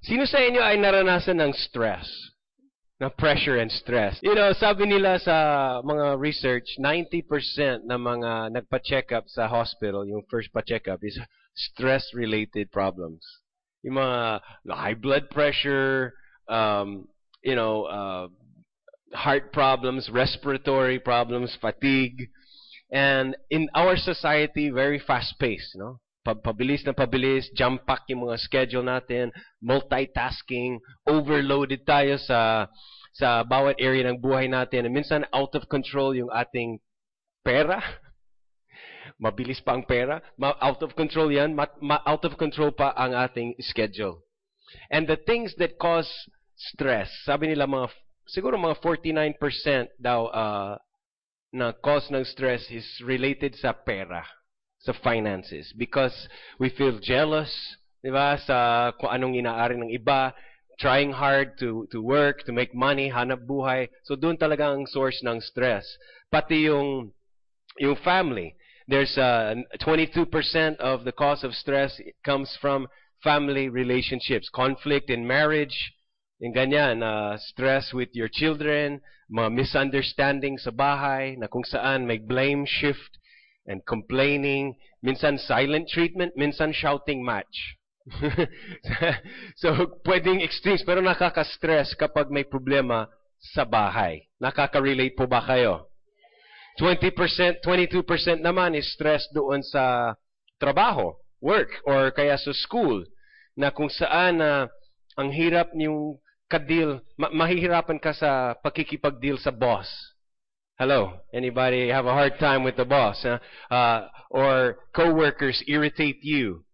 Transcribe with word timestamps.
Sino 0.00 0.24
sa 0.24 0.40
inyo 0.40 0.64
ay 0.64 0.80
naranasan 0.80 1.44
ng 1.44 1.52
stress? 1.52 2.08
Na 3.00 3.08
pressure 3.08 3.56
and 3.56 3.72
stress. 3.72 4.20
You 4.20 4.36
know, 4.36 4.52
sabi 4.52 4.84
nila 4.84 5.16
sa 5.20 5.80
mga 5.80 6.20
research, 6.20 6.76
90% 6.76 7.88
ng 7.88 8.00
mga 8.00 8.52
nagpa-check 8.60 9.12
up 9.12 9.24
sa 9.28 9.48
hospital, 9.48 10.04
yung 10.04 10.24
first 10.28 10.52
pa-check 10.52 10.88
up 10.88 11.00
is 11.00 11.16
stress-related 11.56 12.68
problems. 12.68 13.24
Yung 13.80 13.96
mga 13.96 14.40
high 14.68 14.96
blood 14.96 15.32
pressure, 15.32 16.12
um, 16.48 17.08
you 17.40 17.56
know, 17.56 17.88
uh, 17.88 18.28
heart 19.16 19.52
problems, 19.52 20.08
respiratory 20.12 21.00
problems, 21.00 21.56
fatigue. 21.60 22.28
And 22.92 23.36
in 23.48 23.68
our 23.74 23.96
society, 23.96 24.68
very 24.68 25.00
fast-paced, 25.00 25.72
no? 25.76 26.00
Pabilis 26.20 26.84
na 26.84 26.92
pabilis, 26.92 27.48
jump 27.56 27.88
pack 27.88 28.04
yung 28.12 28.28
mga 28.28 28.36
schedule 28.44 28.84
natin, 28.84 29.32
multitasking, 29.64 30.76
overloaded 31.08 31.80
tayo 31.88 32.20
sa 32.20 32.68
sa 33.16 33.40
bawat 33.40 33.80
area 33.80 34.04
ng 34.04 34.20
buhay 34.20 34.44
natin. 34.44 34.84
And 34.84 34.92
minsan 34.92 35.24
out 35.32 35.56
of 35.56 35.64
control 35.72 36.12
yung 36.12 36.28
ating 36.28 36.76
pera. 37.40 37.80
Mabilis 39.24 39.64
pa 39.64 39.72
ang 39.72 39.88
pera. 39.88 40.20
Out 40.60 40.84
of 40.84 40.92
control 40.92 41.32
yan. 41.32 41.56
out 41.88 42.22
of 42.28 42.36
control 42.36 42.70
pa 42.76 42.92
ang 43.00 43.16
ating 43.16 43.56
schedule. 43.64 44.20
And 44.92 45.08
the 45.08 45.16
things 45.16 45.56
that 45.56 45.80
cause 45.80 46.08
stress, 46.54 47.08
sabi 47.24 47.48
nila 47.48 47.64
mga, 47.64 47.88
siguro 48.28 48.60
mga 48.60 48.76
49% 48.84 49.40
daw 49.96 50.28
uh, 50.28 50.76
na 51.56 51.72
cause 51.80 52.12
ng 52.12 52.28
stress 52.28 52.68
is 52.68 52.86
related 53.02 53.56
sa 53.56 53.72
pera 53.72 54.22
sa 54.80 54.96
finances 55.04 55.72
because 55.76 56.14
we 56.58 56.72
feel 56.72 56.96
jealous, 56.98 57.52
'di 58.00 58.10
ba, 58.10 58.40
sa 58.40 58.90
kung 58.96 59.12
anong 59.12 59.36
inaari 59.36 59.76
ng 59.76 59.92
iba, 59.92 60.32
trying 60.80 61.12
hard 61.12 61.60
to 61.60 61.84
to 61.92 62.00
work, 62.00 62.42
to 62.48 62.52
make 62.52 62.72
money, 62.72 63.12
hanap 63.12 63.44
buhay. 63.44 63.88
So 64.08 64.16
doon 64.16 64.40
talaga 64.40 64.72
ang 64.72 64.88
source 64.88 65.20
ng 65.20 65.40
stress. 65.44 65.84
Pati 66.32 66.72
yung 66.72 67.12
yung 67.76 67.96
family. 68.00 68.56
There's 68.90 69.14
uh, 69.14 69.54
22% 69.78 70.26
of 70.82 71.06
the 71.06 71.14
cause 71.14 71.46
of 71.46 71.54
stress 71.54 71.94
comes 72.26 72.50
from 72.58 72.88
family 73.22 73.68
relationships, 73.68 74.50
conflict 74.50 75.10
in 75.10 75.22
marriage, 75.22 75.94
yung 76.40 76.56
ganyan, 76.56 77.04
uh, 77.04 77.38
stress 77.38 77.92
with 77.94 78.08
your 78.18 78.26
children, 78.26 78.98
mga 79.30 79.54
misunderstanding 79.54 80.58
sa 80.58 80.74
bahay, 80.74 81.38
na 81.38 81.46
kung 81.46 81.62
saan 81.62 82.08
may 82.08 82.18
blame 82.18 82.66
shift 82.66 83.20
and 83.66 83.84
complaining, 83.84 84.76
minsan 85.02 85.36
silent 85.38 85.88
treatment, 85.88 86.32
minsan 86.36 86.72
shouting 86.72 87.24
match. 87.24 87.76
so, 89.60 90.00
pwedeng 90.08 90.40
extremes, 90.40 90.82
pero 90.82 91.04
nakaka-stress 91.04 91.92
kapag 91.94 92.32
may 92.32 92.44
problema 92.44 93.06
sa 93.54 93.64
bahay. 93.64 94.24
Nakaka-relate 94.40 95.14
po 95.16 95.28
ba 95.28 95.44
kayo? 95.44 95.88
20%, 96.80 97.60
22% 97.60 98.40
naman 98.40 98.72
is 98.72 98.88
stress 98.96 99.28
doon 99.36 99.60
sa 99.60 100.16
trabaho, 100.56 101.12
work, 101.44 101.68
or 101.84 102.08
kaya 102.10 102.40
sa 102.40 102.52
school, 102.56 103.04
na 103.52 103.68
kung 103.68 103.92
saan 103.92 104.40
na 104.40 104.64
uh, 104.64 105.20
ang 105.20 105.28
hirap 105.28 105.76
niyong 105.76 106.16
kadil, 106.48 107.04
ma- 107.20 107.32
mahihirapan 107.32 108.00
ka 108.00 108.16
sa 108.16 108.56
pakikipag-deal 108.64 109.36
sa 109.36 109.52
boss 109.52 110.09
Hello. 110.80 111.12
Anybody 111.34 111.90
have 111.90 112.06
a 112.06 112.16
hard 112.16 112.38
time 112.40 112.64
with 112.64 112.78
the 112.78 112.86
boss? 112.86 113.20
Huh? 113.20 113.36
Uh, 113.70 114.08
or 114.30 114.78
coworkers 114.96 115.62
irritate 115.68 116.24
you? 116.24 116.64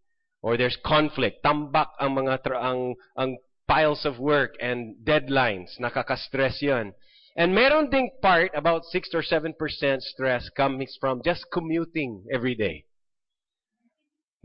Or 0.42 0.56
there's 0.56 0.78
conflict. 0.86 1.42
Tambak 1.42 1.90
ang 1.98 2.14
mga 2.14 2.38
tra- 2.46 2.62
ang, 2.62 2.94
ang 3.18 3.36
piles 3.66 4.06
of 4.06 4.20
work 4.20 4.54
and 4.62 4.94
deadlines. 5.02 5.74
Nakaka-stress 5.82 6.62
yun. 6.62 6.94
And 7.34 7.52
meron 7.52 7.90
ding 7.90 8.14
part, 8.22 8.52
about 8.54 8.84
6 8.84 9.10
or 9.12 9.26
7% 9.26 9.58
stress 9.98 10.48
comes 10.56 10.96
from 11.00 11.20
just 11.24 11.44
commuting 11.52 12.22
every 12.32 12.54
day. 12.54 12.86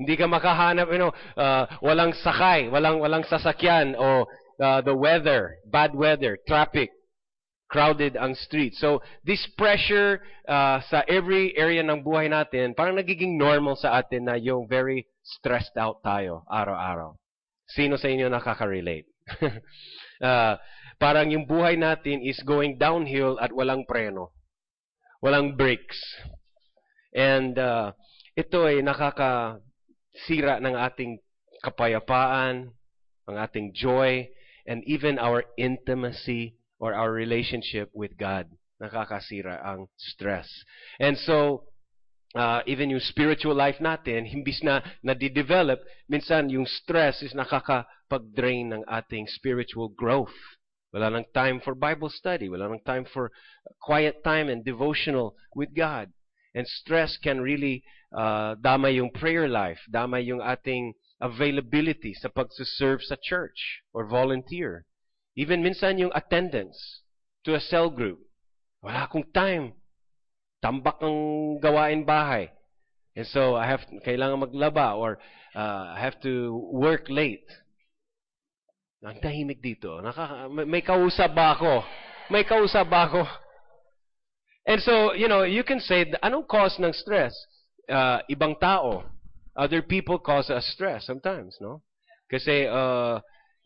Hindi 0.01 0.17
ka 0.17 0.25
makahanap, 0.25 0.89
you 0.89 0.97
know, 0.97 1.13
uh, 1.37 1.69
walang 1.85 2.17
sakay, 2.17 2.65
walang, 2.65 2.97
walang 2.97 3.29
sasakyan, 3.29 3.93
o 3.93 4.25
uh, 4.57 4.81
the 4.81 4.95
weather, 4.95 5.61
bad 5.69 5.93
weather, 5.93 6.39
traffic, 6.47 6.89
crowded 7.71 8.19
ang 8.19 8.35
street. 8.35 8.75
So, 8.75 8.99
this 9.23 9.39
pressure 9.55 10.19
uh, 10.43 10.83
sa 10.91 11.07
every 11.07 11.55
area 11.55 11.79
ng 11.79 12.03
buhay 12.03 12.27
natin, 12.27 12.75
parang 12.75 12.99
nagiging 12.99 13.39
normal 13.39 13.79
sa 13.79 13.95
atin 13.95 14.27
na 14.27 14.35
yung 14.35 14.67
very 14.67 15.07
stressed 15.23 15.79
out 15.79 16.03
tayo 16.03 16.43
araw-araw. 16.51 17.15
Sino 17.71 17.95
sa 17.95 18.11
inyo 18.11 18.27
nakaka-relate? 18.27 19.07
uh, 20.19 20.59
parang 20.99 21.31
yung 21.31 21.47
buhay 21.47 21.79
natin 21.79 22.19
is 22.19 22.43
going 22.43 22.75
downhill 22.75 23.39
at 23.39 23.55
walang 23.55 23.87
preno. 23.87 24.35
Walang 25.23 25.55
brakes. 25.55 25.97
And 27.15 27.55
uh, 27.55 27.95
ito 28.35 28.67
ay 28.67 28.83
nakakasira 28.83 30.59
ng 30.59 30.75
ating 30.75 31.23
kapayapaan, 31.63 32.75
ang 33.31 33.37
ating 33.39 33.71
joy, 33.71 34.27
and 34.67 34.83
even 34.83 35.15
our 35.15 35.47
intimacy 35.55 36.59
or 36.81 36.97
our 36.97 37.13
relationship 37.13 37.93
with 37.93 38.17
God. 38.17 38.49
Nakakasira 38.81 39.61
ang 39.61 39.85
stress. 39.95 40.49
And 40.97 41.13
so, 41.13 41.69
uh, 42.33 42.65
even 42.65 42.89
yung 42.89 43.05
spiritual 43.05 43.53
life 43.53 43.77
natin, 43.77 44.25
himbis 44.33 44.65
na 44.65 44.81
nadidevelop, 45.05 45.77
minsan 46.09 46.49
yung 46.49 46.65
stress 46.65 47.21
is 47.21 47.37
nakakapag-drain 47.37 48.73
ng 48.73 48.83
ating 48.89 49.29
spiritual 49.29 49.93
growth. 49.93 50.33
Wala 50.91 51.13
nang 51.13 51.29
time 51.31 51.61
for 51.61 51.77
Bible 51.77 52.09
study. 52.09 52.49
Wala 52.49 52.67
nang 52.67 52.83
time 52.83 53.05
for 53.05 53.31
quiet 53.79 54.25
time 54.25 54.49
and 54.49 54.65
devotional 54.65 55.37
with 55.55 55.71
God. 55.71 56.11
And 56.51 56.67
stress 56.67 57.15
can 57.15 57.39
really 57.39 57.85
uh, 58.11 58.59
dama 58.59 58.89
yung 58.89 59.11
prayer 59.15 59.47
life, 59.47 59.79
dama 59.87 60.19
yung 60.19 60.41
ating 60.43 60.91
availability 61.21 62.11
sa 62.17 62.27
pagsuserve 62.27 62.99
sa 63.07 63.15
church 63.23 63.85
or 63.93 64.03
volunteer. 64.03 64.83
Even 65.35 65.63
minsan 65.63 65.99
yung 65.99 66.11
attendance 66.13 66.77
to 67.45 67.55
a 67.55 67.63
cell 67.63 67.89
group. 67.89 68.19
Wala 68.83 69.07
akong 69.07 69.25
time. 69.31 69.73
Tambak 70.59 70.99
ang 71.01 71.57
gawain 71.61 72.05
bahay. 72.05 72.51
And 73.15 73.27
so, 73.27 73.55
I 73.55 73.67
have, 73.67 73.83
kailangan 74.05 74.47
maglaba 74.47 74.95
or 74.95 75.19
uh, 75.55 75.95
I 75.95 75.99
have 75.99 76.19
to 76.21 76.55
work 76.71 77.07
late. 77.09 77.47
Ang 79.01 79.17
tahimik 79.19 79.59
dito. 79.59 79.97
Nakaka, 79.99 80.47
may 80.51 80.85
kausap 80.85 81.33
ba 81.33 81.57
ako? 81.57 81.81
May 82.29 82.45
kausap 82.45 82.85
ba 82.87 83.09
ako? 83.09 83.25
And 84.65 84.79
so, 84.81 85.13
you 85.17 85.27
know, 85.27 85.41
you 85.41 85.63
can 85.65 85.81
say, 85.81 86.05
anong 86.21 86.45
cause 86.45 86.77
ng 86.77 86.93
stress? 86.93 87.33
Uh, 87.89 88.21
ibang 88.29 88.59
tao. 88.61 89.03
Other 89.57 89.81
people 89.81 90.19
cause 90.21 90.49
us 90.53 90.69
stress 90.71 91.09
sometimes, 91.09 91.57
no? 91.59 91.81
Kasi, 92.29 92.69
uh, 92.69 93.19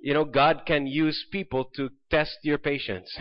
you 0.06 0.14
know, 0.14 0.24
God 0.24 0.62
can 0.68 0.86
use 0.86 1.26
people 1.32 1.66
to 1.76 1.90
test 2.12 2.38
your 2.44 2.60
patience. 2.60 3.12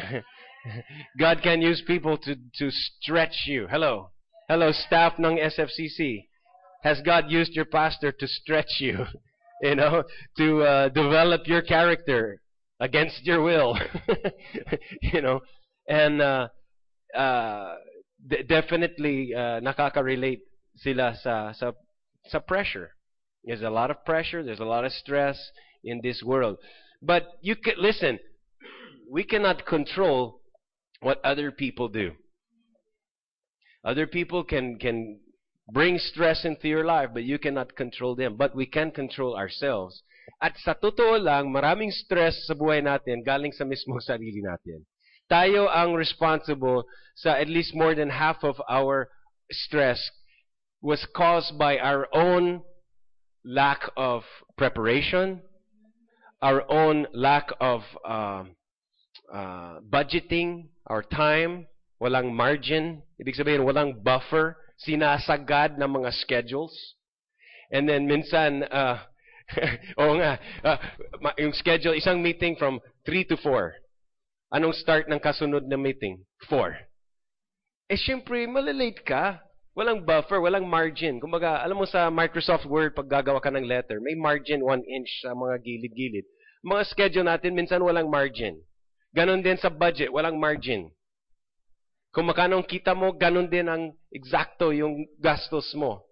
God 1.18 1.40
can 1.42 1.62
use 1.62 1.82
people 1.86 2.18
to, 2.18 2.34
to 2.34 2.70
stretch 2.70 3.44
you. 3.46 3.66
Hello. 3.70 4.10
Hello, 4.50 4.70
staff 4.70 5.14
ng 5.18 5.38
SFCC. 5.38 6.26
Has 6.82 7.00
God 7.00 7.30
used 7.30 7.52
your 7.54 7.64
pastor 7.64 8.12
to 8.12 8.26
stretch 8.28 8.80
you? 8.80 9.06
you 9.62 9.76
know, 9.76 10.02
to 10.36 10.62
uh, 10.62 10.88
develop 10.90 11.46
your 11.46 11.62
character 11.62 12.42
against 12.78 13.24
your 13.24 13.40
will? 13.40 13.78
you 15.00 15.22
know, 15.22 15.40
and 15.88 16.20
uh, 16.20 16.48
uh, 17.16 17.76
definitely 18.46 19.32
uh, 19.34 19.58
nakaka-relate 19.64 20.42
sila 20.76 21.14
sa, 21.22 21.52
sa, 21.52 21.72
sa 22.26 22.40
pressure. 22.40 22.90
There's 23.42 23.62
a 23.62 23.70
lot 23.70 23.90
of 23.90 24.04
pressure, 24.04 24.42
there's 24.42 24.60
a 24.60 24.66
lot 24.66 24.84
of 24.84 24.92
stress, 24.92 25.38
in 25.84 26.00
this 26.02 26.22
world. 26.24 26.56
But 27.02 27.28
you 27.42 27.56
can 27.56 27.74
listen, 27.78 28.18
we 29.10 29.24
cannot 29.24 29.66
control 29.66 30.40
what 31.00 31.20
other 31.24 31.50
people 31.50 31.88
do. 31.88 32.12
Other 33.84 34.06
people 34.06 34.44
can 34.44 34.78
can 34.78 35.20
bring 35.70 35.98
stress 35.98 36.44
into 36.44 36.68
your 36.68 36.84
life, 36.84 37.10
but 37.12 37.24
you 37.24 37.38
cannot 37.38 37.76
control 37.76 38.16
them. 38.16 38.36
But 38.36 38.56
we 38.56 38.66
can 38.66 38.90
control 38.90 39.36
ourselves. 39.36 40.02
At 40.40 40.56
sa 40.64 40.72
totoo 40.72 41.20
lang, 41.20 41.52
maraming 41.52 41.92
stress 41.92 42.48
sa 42.48 42.56
buhay 42.56 42.80
natin 42.80 43.24
galing 43.24 43.52
sa 43.52 43.64
mismong 43.64 44.00
sarili 44.08 44.40
natin. 44.40 44.84
Tayo 45.28 45.68
ang 45.68 45.92
responsible 45.96 46.84
sa 47.16 47.36
at 47.36 47.48
least 47.48 47.76
more 47.76 47.94
than 47.94 48.08
half 48.08 48.40
of 48.44 48.56
our 48.68 49.08
stress 49.52 50.00
was 50.84 51.04
caused 51.16 51.56
by 51.56 51.80
our 51.80 52.08
own 52.12 52.60
lack 53.44 53.88
of 53.96 54.24
preparation, 54.56 55.40
our 56.42 56.62
own 56.70 57.06
lack 57.12 57.50
of 57.60 57.82
uh, 58.04 58.44
uh, 59.32 59.80
budgeting, 59.88 60.68
our 60.86 61.02
time, 61.02 61.66
walang 62.00 62.34
margin, 62.34 63.02
ibig 63.20 63.36
sabihin 63.36 63.64
walang 63.64 64.02
buffer, 64.02 64.56
sinasagad 64.78 65.78
ng 65.78 65.88
mga 65.88 66.12
schedules. 66.12 66.74
And 67.72 67.88
then 67.88 68.06
minsan, 68.06 68.64
uh, 68.70 68.98
Oo 70.00 70.16
nga. 70.20 70.40
Ma- 71.20 71.36
yung 71.36 71.52
schedule, 71.52 71.96
isang 71.96 72.20
meeting 72.20 72.56
from 72.56 72.80
3 73.04 73.28
to 73.28 73.36
4. 73.36 73.76
Anong 74.54 74.74
start 74.76 75.10
ng 75.10 75.20
kasunod 75.20 75.66
na 75.66 75.76
meeting? 75.76 76.22
4. 76.48 76.72
Eh, 77.92 78.00
syempre, 78.00 78.48
malilate 78.48 79.04
ka. 79.04 79.43
Walang 79.74 80.06
buffer, 80.06 80.38
walang 80.38 80.70
margin. 80.70 81.18
Kumbaga, 81.18 81.58
alam 81.58 81.74
mo 81.74 81.86
sa 81.86 82.06
Microsoft 82.06 82.62
Word, 82.62 82.94
pag 82.94 83.10
gagawa 83.10 83.42
ka 83.42 83.50
ng 83.50 83.66
letter, 83.66 83.98
may 83.98 84.14
margin 84.14 84.62
1 84.62 84.86
inch 84.86 85.10
sa 85.18 85.34
mga 85.34 85.58
gilid-gilid. 85.66 86.22
Mga 86.62 86.82
schedule 86.86 87.26
natin, 87.26 87.58
minsan 87.58 87.82
walang 87.82 88.06
margin. 88.06 88.62
Ganon 89.10 89.42
din 89.42 89.58
sa 89.58 89.74
budget, 89.74 90.14
walang 90.14 90.38
margin. 90.38 90.94
Kung 92.14 92.30
makano 92.30 92.62
kita 92.62 92.94
mo, 92.94 93.10
ganon 93.18 93.50
din 93.50 93.66
ang 93.66 93.90
eksakto 94.14 94.70
yung 94.70 95.10
gastos 95.18 95.74
mo. 95.74 96.06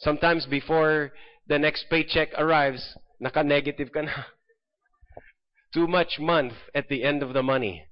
Sometimes 0.00 0.48
before 0.48 1.12
the 1.48 1.60
next 1.60 1.88
paycheck 1.92 2.32
arrives, 2.40 2.96
naka-negative 3.20 3.92
ka 3.92 4.00
na. 4.04 4.12
Too 5.76 5.84
much 5.84 6.16
month 6.16 6.56
at 6.72 6.88
the 6.88 7.04
end 7.04 7.20
of 7.20 7.36
the 7.36 7.44
money. 7.44 7.85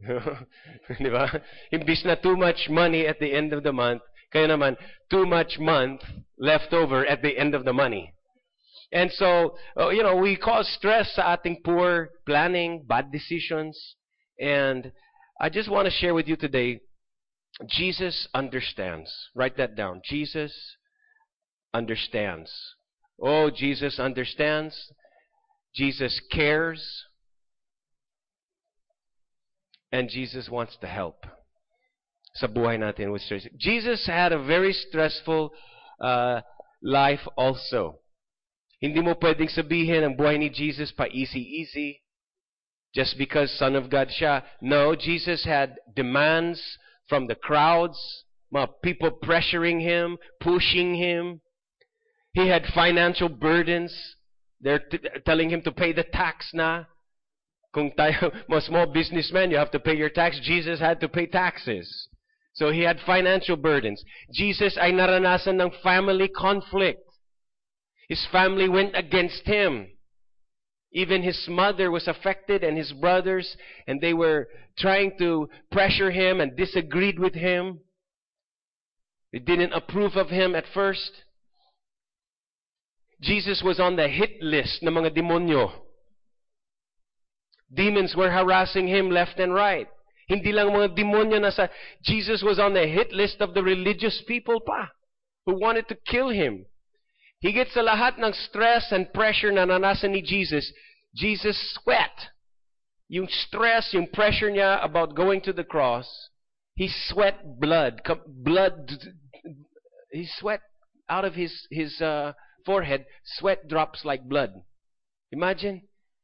Di 0.98 1.10
ba? 1.10 1.40
Imbis 1.72 2.04
na 2.04 2.14
too 2.16 2.36
much 2.36 2.68
money 2.68 3.06
at 3.06 3.18
the 3.18 3.32
end 3.32 3.52
of 3.52 3.62
the 3.62 3.72
month, 3.72 4.02
kaya 4.32 4.48
naman, 4.48 4.76
too 5.10 5.26
much 5.26 5.58
month 5.58 6.02
left 6.38 6.72
over 6.72 7.06
at 7.06 7.22
the 7.22 7.36
end 7.38 7.54
of 7.54 7.64
the 7.64 7.72
money. 7.72 8.12
And 8.92 9.10
so, 9.12 9.56
uh, 9.78 9.88
you 9.88 10.02
know, 10.02 10.16
we 10.16 10.36
cause 10.36 10.68
stress 10.76 11.12
sa 11.14 11.36
ating 11.36 11.62
poor 11.64 12.10
planning, 12.24 12.84
bad 12.86 13.10
decisions. 13.10 13.96
And 14.38 14.92
I 15.40 15.48
just 15.48 15.70
want 15.70 15.86
to 15.86 15.90
share 15.90 16.14
with 16.14 16.28
you 16.28 16.36
today, 16.36 16.80
Jesus 17.66 18.28
understands. 18.34 19.12
Write 19.34 19.56
that 19.56 19.76
down. 19.76 20.02
Jesus 20.04 20.54
understands. 21.74 22.52
Oh, 23.20 23.50
Jesus 23.50 23.98
understands. 23.98 24.92
Jesus 25.74 26.20
cares. 26.30 27.04
And 29.92 30.08
Jesus 30.08 30.48
wants 30.48 30.76
to 30.80 30.86
help 30.86 31.26
sa 32.34 32.46
buhay 32.46 32.76
natin 32.76 33.12
with 33.12 33.22
stress. 33.22 33.48
Jesus 33.56 34.06
had 34.06 34.32
a 34.32 34.42
very 34.42 34.72
stressful 34.72 35.50
uh, 36.00 36.40
life 36.82 37.24
also. 37.36 38.00
Hindi 38.80 39.00
mo 39.00 39.16
pwedeng 39.16 39.48
sabihin 39.48 40.04
ang 40.04 40.14
buhay 40.20 40.36
ni 40.36 40.52
Jesus 40.52 40.92
pa 40.92 41.08
easy-easy 41.08 42.04
just 42.92 43.16
because 43.16 43.52
Son 43.56 43.74
of 43.76 43.88
God 43.88 44.08
siya. 44.12 44.44
No, 44.60 44.94
Jesus 44.94 45.44
had 45.44 45.76
demands 45.94 46.60
from 47.08 47.26
the 47.26 47.34
crowds, 47.34 47.96
mga 48.52 48.68
people 48.82 49.10
pressuring 49.10 49.80
him, 49.80 50.18
pushing 50.40 50.94
him. 50.94 51.40
He 52.32 52.48
had 52.48 52.68
financial 52.74 53.28
burdens. 53.28 53.96
They're 54.60 54.80
t- 54.80 55.00
telling 55.24 55.48
him 55.48 55.62
to 55.62 55.72
pay 55.72 55.92
the 55.92 56.04
tax 56.04 56.52
na. 56.52 56.84
Kung 57.76 57.92
tayo, 57.92 58.32
small 58.64 58.86
businessman, 58.88 59.50
you 59.50 59.58
have 59.58 59.70
to 59.70 59.78
pay 59.78 59.94
your 59.94 60.08
tax. 60.08 60.40
Jesus 60.40 60.80
had 60.80 60.98
to 61.04 61.08
pay 61.12 61.26
taxes. 61.26 62.08
So 62.54 62.72
he 62.72 62.80
had 62.80 62.96
financial 63.04 63.54
burdens. 63.54 64.02
Jesus 64.32 64.78
ay 64.80 64.96
naranasan 64.96 65.60
ng 65.60 65.70
family 65.84 66.28
conflict. 66.32 67.04
His 68.08 68.24
family 68.32 68.66
went 68.66 68.96
against 68.96 69.44
him. 69.44 69.92
Even 70.92 71.22
his 71.22 71.36
mother 71.50 71.90
was 71.90 72.08
affected 72.08 72.64
and 72.64 72.78
his 72.78 72.96
brothers, 72.96 73.44
and 73.86 74.00
they 74.00 74.14
were 74.14 74.48
trying 74.78 75.12
to 75.18 75.50
pressure 75.70 76.10
him 76.10 76.40
and 76.40 76.56
disagreed 76.56 77.18
with 77.18 77.34
him. 77.34 77.80
They 79.34 79.40
didn't 79.40 79.74
approve 79.74 80.16
of 80.16 80.30
him 80.30 80.54
at 80.54 80.64
first. 80.72 81.12
Jesus 83.20 83.60
was 83.62 83.78
on 83.78 83.96
the 83.96 84.08
hit 84.08 84.40
list 84.40 84.80
ng 84.82 84.94
mga 84.96 85.12
demonyo. 85.12 85.85
Demons 87.72 88.14
were 88.16 88.30
harassing 88.30 88.86
him 88.86 89.10
left 89.10 89.38
and 89.38 89.52
right. 89.52 89.88
Hindi 90.28 90.50
lang 90.52 90.74
mga 90.74 90.98
demonyo 90.98 91.38
nasa, 91.38 91.70
Jesus 92.02 92.42
was 92.42 92.58
on 92.58 92.74
the 92.74 92.86
hit 92.86 93.12
list 93.12 93.40
of 93.40 93.54
the 93.54 93.62
religious 93.62 94.22
people 94.26 94.60
pa, 94.60 94.90
who 95.46 95.58
wanted 95.58 95.86
to 95.88 95.94
kill 96.06 96.30
him. 96.30 96.66
Higit 97.44 97.70
sa 97.70 97.80
lahat 97.80 98.18
ng 98.18 98.32
stress 98.32 98.90
and 98.90 99.12
pressure 99.12 99.52
na 99.52 99.66
nanasan 99.66 100.10
ni 100.10 100.22
Jesus, 100.22 100.72
Jesus 101.14 101.54
sweat. 101.78 102.34
Yung 103.08 103.28
stress, 103.28 103.94
yung 103.94 104.10
pressure 104.10 104.50
niya 104.50 104.82
about 104.82 105.14
going 105.14 105.40
to 105.42 105.52
the 105.52 105.62
cross, 105.62 106.10
he 106.74 106.90
sweat 106.90 107.60
blood. 107.60 108.02
Blood, 108.26 108.90
he 110.10 110.26
sweat 110.38 110.60
out 111.08 111.24
of 111.24 111.34
his, 111.34 111.54
his 111.70 112.00
uh, 112.00 112.32
forehead, 112.64 113.06
sweat 113.38 113.68
drops 113.68 114.04
like 114.04 114.26
blood. 114.26 114.50
Imagine 115.30 115.82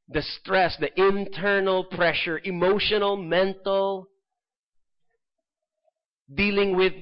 the 0.09 0.23
stress, 0.23 0.77
the 0.79 0.91
internal 1.01 1.85
pressure, 1.85 2.41
emotional, 2.45 3.17
mental, 3.17 4.09
dealing 6.33 6.77
with 6.77 6.93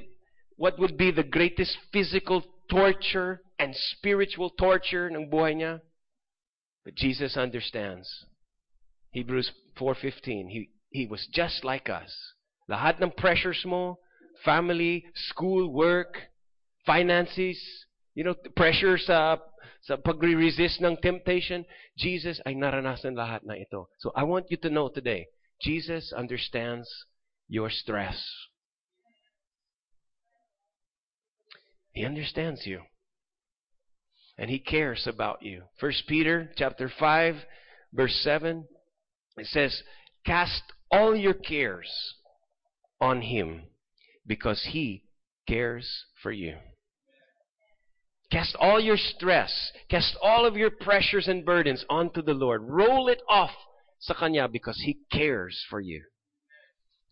what 0.56 0.78
would 0.78 0.96
be 0.96 1.10
the 1.10 1.22
greatest 1.22 1.76
physical 1.92 2.42
torture 2.70 3.40
and 3.58 3.74
spiritual 3.74 4.50
torture 4.50 5.08
ng 5.08 5.30
buhay 5.30 5.56
niya. 5.56 5.80
But 6.84 6.94
Jesus 6.94 7.36
understands. 7.36 8.08
Hebrews 9.10 9.50
4.15, 9.78 10.48
he, 10.48 10.70
he 10.90 11.06
was 11.06 11.26
just 11.32 11.64
like 11.64 11.88
us. 11.88 12.14
Lahat 12.70 13.00
ng 13.02 13.12
pressures 13.16 13.62
mo, 13.66 13.98
family, 14.44 15.04
school, 15.14 15.72
work, 15.72 16.16
finances, 16.86 17.58
you 18.14 18.24
know, 18.24 18.34
pressure 18.56 18.98
sa 18.98 19.38
sa 19.80 19.96
pagre-resist 19.96 20.84
ng 20.84 21.00
temptation, 21.00 21.64
Jesus 21.96 22.40
ay 22.44 22.52
naranasan 22.52 23.16
lahat 23.16 23.40
na 23.48 23.56
ito. 23.56 23.88
So 23.98 24.12
I 24.12 24.24
want 24.24 24.52
you 24.52 24.60
to 24.60 24.70
know 24.70 24.92
today, 24.92 25.28
Jesus 25.60 26.12
understands 26.12 26.88
your 27.48 27.70
stress. 27.70 28.20
He 31.92 32.04
understands 32.04 32.66
you. 32.66 32.82
And 34.38 34.48
he 34.48 34.58
cares 34.58 35.06
about 35.06 35.42
you. 35.42 35.64
First 35.78 36.06
Peter 36.06 36.50
chapter 36.56 36.88
5 36.88 37.34
verse 37.92 38.14
7 38.22 38.64
it 39.36 39.46
says, 39.46 39.82
"Cast 40.24 40.62
all 40.90 41.16
your 41.16 41.34
cares 41.34 42.14
on 43.00 43.22
him 43.22 43.70
because 44.26 44.62
he 44.64 45.04
cares 45.46 46.04
for 46.22 46.32
you." 46.32 46.58
Cast 48.30 48.56
all 48.60 48.78
your 48.78 48.96
stress, 48.96 49.52
cast 49.90 50.16
all 50.22 50.46
of 50.46 50.56
your 50.56 50.70
pressures 50.70 51.26
and 51.26 51.44
burdens 51.44 51.84
onto 51.90 52.22
the 52.22 52.34
Lord. 52.34 52.62
Roll 52.62 53.08
it 53.08 53.20
off 53.28 53.50
sa 53.98 54.14
Kanya 54.14 54.46
because 54.46 54.80
He 54.84 54.98
cares 55.10 55.60
for 55.68 55.80
you. 55.80 56.02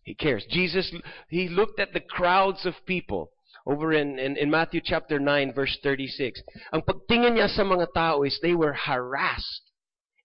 He 0.03 0.15
cares. 0.15 0.45
Jesus, 0.49 0.91
He 1.29 1.49
looked 1.49 1.79
at 1.79 1.93
the 1.93 1.99
crowds 1.99 2.65
of 2.65 2.73
people 2.85 3.31
over 3.67 3.91
in, 3.91 4.17
in, 4.17 4.37
in 4.37 4.49
Matthew 4.49 4.81
chapter 4.83 5.19
9 5.19 5.53
verse 5.53 5.77
36. 5.83 6.41
Ang 6.73 6.81
pagtingin 6.81 7.35
niya 7.35 7.49
sa 7.49 7.63
mga 7.63 7.93
tao 7.93 8.23
is 8.23 8.39
they 8.41 8.55
were 8.55 8.73
harassed 8.73 9.69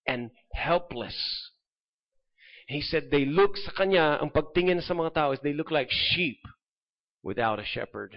and 0.06 0.30
helpless. 0.54 1.16
He 2.68 2.80
said 2.80 3.10
they 3.10 3.26
look 3.26 3.56
sa 3.56 3.72
Kanya, 3.76 4.18
ang 4.22 4.30
pagtingin 4.30 4.80
sa 4.80 4.94
mga 4.94 5.14
tao 5.14 5.32
is 5.32 5.40
they 5.42 5.52
look 5.52 5.70
like 5.70 5.90
sheep 5.90 6.38
without 7.22 7.58
a 7.58 7.64
shepherd. 7.64 8.16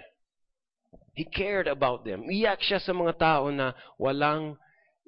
He 1.18 1.26
cared 1.26 1.68
about 1.68 2.06
them. 2.06 2.30
Iyak 2.30 2.62
siya 2.62 2.80
sa 2.80 2.94
mga 2.94 3.18
tao 3.18 3.50
na 3.50 3.74
walang 4.00 4.56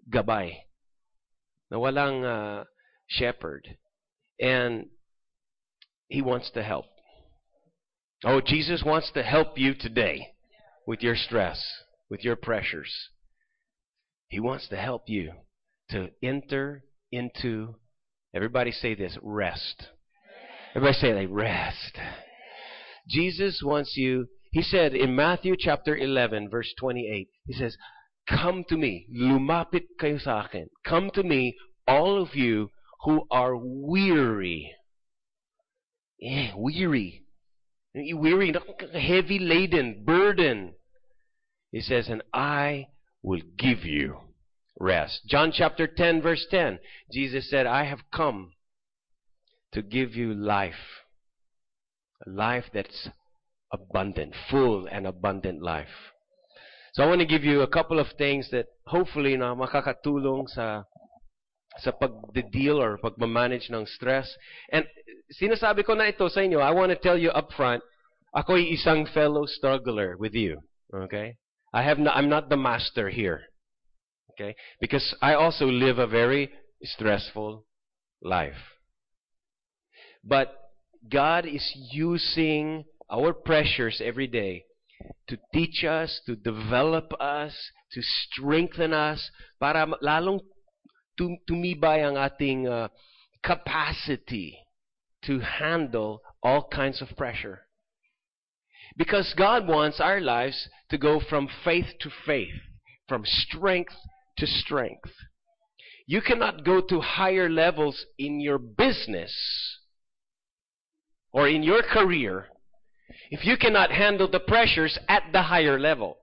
gabay, 0.09 0.65
na 1.69 1.77
walang 1.77 2.25
uh, 2.25 2.63
shepherd. 3.05 3.77
And 4.41 4.89
He 6.07 6.23
wants 6.23 6.49
to 6.57 6.63
help. 6.63 6.87
Oh, 8.25 8.41
Jesus 8.41 8.81
wants 8.83 9.11
to 9.13 9.21
help 9.21 9.59
you 9.59 9.75
today 9.75 10.33
with 10.87 11.03
your 11.03 11.15
stress, 11.15 11.61
with 12.09 12.23
your 12.23 12.35
pressures. 12.35 12.91
He 14.29 14.39
wants 14.39 14.67
to 14.69 14.77
help 14.77 15.03
you 15.05 15.33
to 15.91 16.09
enter 16.23 16.85
into, 17.11 17.75
everybody 18.33 18.71
say 18.71 18.95
this, 18.95 19.15
rest. 19.21 19.85
Everybody 20.73 20.97
say 20.97 21.13
they 21.13 21.27
rest. 21.27 21.99
Jesus 23.07 23.61
wants 23.63 23.93
you 23.95 24.25
he 24.51 24.61
said 24.61 24.95
in 24.95 25.15
Matthew 25.15 25.55
chapter 25.57 25.95
11 25.95 26.49
verse 26.49 26.73
28, 26.79 27.29
he 27.45 27.53
says, 27.53 27.77
Come 28.27 28.63
to 28.69 28.77
me, 28.77 29.07
lumapit 29.11 29.85
kayo 29.99 30.19
sa 30.19 30.45
akin. 30.45 30.69
Come 30.85 31.09
to 31.15 31.23
me, 31.23 31.55
all 31.87 32.21
of 32.21 32.35
you 32.35 32.69
who 33.03 33.25
are 33.31 33.55
weary. 33.55 34.75
Eh, 36.21 36.51
weary. 36.55 37.23
Weary, 37.95 38.53
heavy 38.93 39.39
laden, 39.39 40.03
burden. 40.05 40.75
He 41.71 41.81
says, 41.81 42.07
and 42.07 42.23
I 42.33 42.87
will 43.23 43.41
give 43.57 43.83
you 43.83 44.17
rest. 44.79 45.21
John 45.27 45.51
chapter 45.53 45.87
10 45.87 46.21
verse 46.21 46.45
10, 46.49 46.79
Jesus 47.11 47.49
said, 47.49 47.65
I 47.65 47.85
have 47.85 48.11
come 48.13 48.53
to 49.73 49.81
give 49.81 50.13
you 50.15 50.33
life. 50.33 51.03
A 52.25 52.29
life 52.29 52.65
that's 52.73 53.09
abundant, 53.71 54.33
full 54.49 54.87
and 54.87 55.05
abundant 55.07 55.61
life. 55.61 56.13
So 56.93 57.03
I 57.03 57.07
want 57.07 57.21
to 57.21 57.27
give 57.27 57.43
you 57.43 57.61
a 57.61 57.67
couple 57.67 57.99
of 57.99 58.07
things 58.17 58.49
that 58.51 58.65
hopefully 58.87 59.37
na 59.37 59.53
makakatulong 59.53 60.49
sa 60.49 60.83
sa 61.77 61.91
pag-deal 61.93 62.81
or 62.81 62.97
pag-manage 62.97 63.69
ng 63.69 63.85
stress. 63.85 64.27
And 64.73 64.85
sinasabi 65.37 65.85
ko 65.85 65.93
na 65.93 66.09
ito 66.09 66.27
sa 66.27 66.41
inyo, 66.41 66.59
I 66.59 66.71
want 66.71 66.89
to 66.89 66.97
tell 66.97 67.17
you 67.17 67.29
up 67.29 67.53
front, 67.53 67.83
ako'y 68.35 68.73
isang 68.73 69.05
fellow 69.13 69.45
struggler 69.45 70.17
with 70.17 70.33
you. 70.33 70.59
Okay? 70.89 71.37
I 71.71 71.83
have 71.83 71.99
no, 72.01 72.09
I'm 72.09 72.27
not 72.27 72.49
the 72.49 72.57
master 72.57 73.09
here. 73.09 73.45
Okay? 74.33 74.55
Because 74.81 75.15
I 75.21 75.35
also 75.35 75.65
live 75.65 75.99
a 75.99 76.07
very 76.07 76.49
stressful 76.81 77.65
life. 78.21 78.59
But 80.23 80.51
God 81.07 81.45
is 81.45 81.63
using 81.93 82.83
our 83.11 83.33
pressures 83.33 84.01
every 84.03 84.27
day 84.27 84.65
to 85.27 85.37
teach 85.53 85.83
us, 85.83 86.21
to 86.25 86.35
develop 86.35 87.11
us, 87.19 87.53
to 87.93 88.01
strengthen 88.01 88.93
us, 88.93 89.29
para 89.59 89.87
lalong 90.03 90.41
tumibay 91.19 92.03
ang 92.05 92.17
ating 92.17 92.67
uh, 92.67 92.87
capacity 93.43 94.57
to 95.23 95.39
handle 95.39 96.21
all 96.43 96.67
kinds 96.71 97.01
of 97.01 97.15
pressure. 97.17 97.61
Because 98.97 99.33
God 99.37 99.67
wants 99.67 99.99
our 99.99 100.19
lives 100.19 100.67
to 100.89 100.97
go 100.97 101.19
from 101.19 101.47
faith 101.63 101.85
to 102.01 102.09
faith, 102.25 102.55
from 103.07 103.23
strength 103.25 103.93
to 104.37 104.47
strength. 104.47 105.11
You 106.07 106.21
cannot 106.21 106.65
go 106.65 106.81
to 106.81 107.01
higher 107.01 107.49
levels 107.49 108.05
in 108.17 108.39
your 108.39 108.57
business 108.57 109.31
or 111.31 111.47
in 111.47 111.61
your 111.61 111.83
career 111.83 112.47
if 113.31 113.45
you 113.45 113.57
cannot 113.57 113.91
handle 113.91 114.29
the 114.29 114.39
pressures 114.39 114.97
at 115.07 115.23
the 115.31 115.41
higher 115.41 115.79
level. 115.79 116.17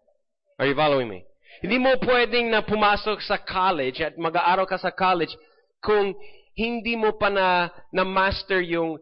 Are 0.58 0.66
you 0.66 0.74
following 0.74 1.08
me? 1.08 1.24
Hindi 1.62 1.78
mo 1.78 1.96
pwedeng 2.00 2.50
na 2.50 2.60
pumasok 2.60 3.20
sa 3.22 3.38
college 3.40 4.00
at 4.00 4.18
mag-aaral 4.18 4.68
ka 4.68 4.76
sa 4.76 4.90
college 4.90 5.32
kung 5.80 6.14
hindi 6.56 6.96
mo 6.96 7.12
pa 7.12 7.28
na, 7.28 7.68
na 7.92 8.04
master 8.04 8.60
yung 8.60 8.98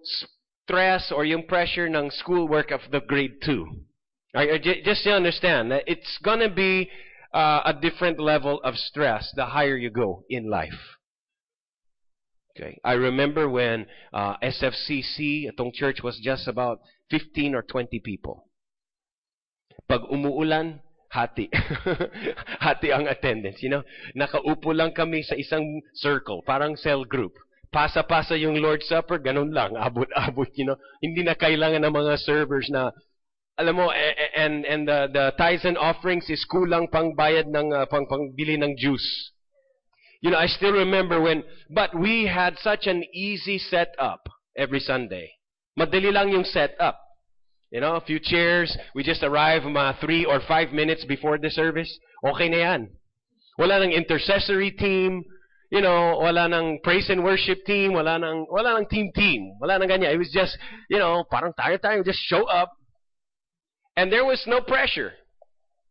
stress 0.65 1.11
or 1.11 1.25
yung 1.25 1.47
pressure 1.47 1.89
ng 1.89 2.11
schoolwork 2.11 2.71
of 2.71 2.81
the 2.91 3.01
grade 3.07 3.39
2. 3.45 3.67
Right? 4.35 4.63
Just 4.63 5.05
to 5.05 5.15
understand, 5.15 5.71
it's 5.87 6.19
gonna 6.23 6.51
be 6.51 6.91
uh, 7.33 7.63
a 7.67 7.75
different 7.75 8.19
level 8.19 8.61
of 8.63 8.75
stress 8.75 9.31
the 9.35 9.47
higher 9.47 9.77
you 9.77 9.91
go 9.91 10.25
in 10.29 10.51
life. 10.51 10.99
Okay. 12.55 12.79
I 12.85 12.95
remember 12.95 13.51
when 13.51 13.87
uh, 14.13 14.39
SFCC, 14.39 15.51
itong 15.51 15.75
church 15.75 15.99
was 16.03 16.21
just 16.23 16.47
about 16.47 16.79
15 17.11 17.55
or 17.55 17.63
20 17.63 17.99
people. 17.99 18.47
Pag 19.91 20.07
umuulan, 20.07 20.79
hati. 21.11 21.51
hati 22.65 22.95
ang 22.95 23.11
attendance. 23.11 23.59
You 23.59 23.75
know, 23.75 23.83
nakaupo 24.15 24.71
lang 24.71 24.95
kami 24.95 25.27
sa 25.27 25.35
isang 25.35 25.83
circle, 25.99 26.47
parang 26.47 26.79
cell 26.79 27.03
group. 27.03 27.35
Pasa-pasa 27.75 28.39
yung 28.39 28.63
Lord's 28.63 28.87
Supper, 28.87 29.19
ganun 29.19 29.51
lang, 29.51 29.75
abot-abot, 29.87 30.51
you 30.55 30.67
know. 30.67 30.79
Hindi 31.03 31.27
na 31.27 31.35
kailangan 31.35 31.83
ng 31.83 31.95
mga 31.95 32.15
servers 32.23 32.71
na, 32.71 32.95
alam 33.59 33.75
mo, 33.75 33.91
and, 33.91 34.63
and 34.63 34.87
the, 34.87 35.11
the 35.11 35.25
tithes 35.35 35.67
and 35.67 35.75
offerings 35.75 36.31
is 36.31 36.47
kulang 36.47 36.87
pang 36.87 37.19
bayad 37.19 37.51
ng, 37.51 37.75
uh, 37.75 37.87
pang, 37.91 38.07
pang 38.07 38.31
bili 38.31 38.55
ng 38.55 38.79
juice. 38.79 39.34
You 40.25 40.31
know, 40.31 40.39
I 40.39 40.47
still 40.47 40.73
remember 40.73 41.21
when, 41.21 41.45
but 41.69 41.95
we 41.95 42.25
had 42.25 42.57
such 42.57 42.87
an 42.87 43.05
easy 43.13 43.59
setup 43.59 44.27
every 44.57 44.81
Sunday. 44.81 45.31
Madali 45.79 46.11
lang 46.11 46.31
yung 46.31 46.45
setup. 46.45 46.99
You 47.71 47.83
know, 47.83 47.97
a 47.97 48.01
few 48.01 48.19
chairs, 48.19 48.75
we 48.95 49.03
just 49.03 49.23
arrive 49.23 49.63
mga 49.65 50.01
three 50.01 50.25
or 50.25 50.41
five 50.49 50.73
minutes 50.73 51.05
before 51.05 51.37
the 51.37 51.51
service. 51.51 51.93
Okay 52.27 52.49
na 52.49 52.57
yan. 52.57 52.89
Wala 53.59 53.81
nang 53.81 53.93
intercessory 53.93 54.71
team, 54.71 55.25
you 55.71 55.83
know, 55.83 56.17
wala 56.17 56.49
nang 56.49 56.79
praise 56.83 57.11
and 57.11 57.23
worship 57.23 57.59
team, 57.67 57.93
wala 57.93 58.19
nang, 58.19 58.47
wala 58.49 58.73
nang 58.73 58.87
team 58.89 59.13
team. 59.15 59.53
Wala 59.61 59.79
nang 59.79 59.91
ganyan. 59.91 60.15
It 60.15 60.19
was 60.19 60.33
just, 60.33 60.57
you 60.89 60.99
know, 60.99 61.25
parang 61.31 61.53
tayo 61.53 61.77
tayo, 61.77 62.03
just 62.03 62.25
show 62.25 62.49
up. 62.49 62.73
And 63.95 64.11
there 64.11 64.25
was 64.25 64.43
no 64.47 64.63
pressure. 64.63 65.13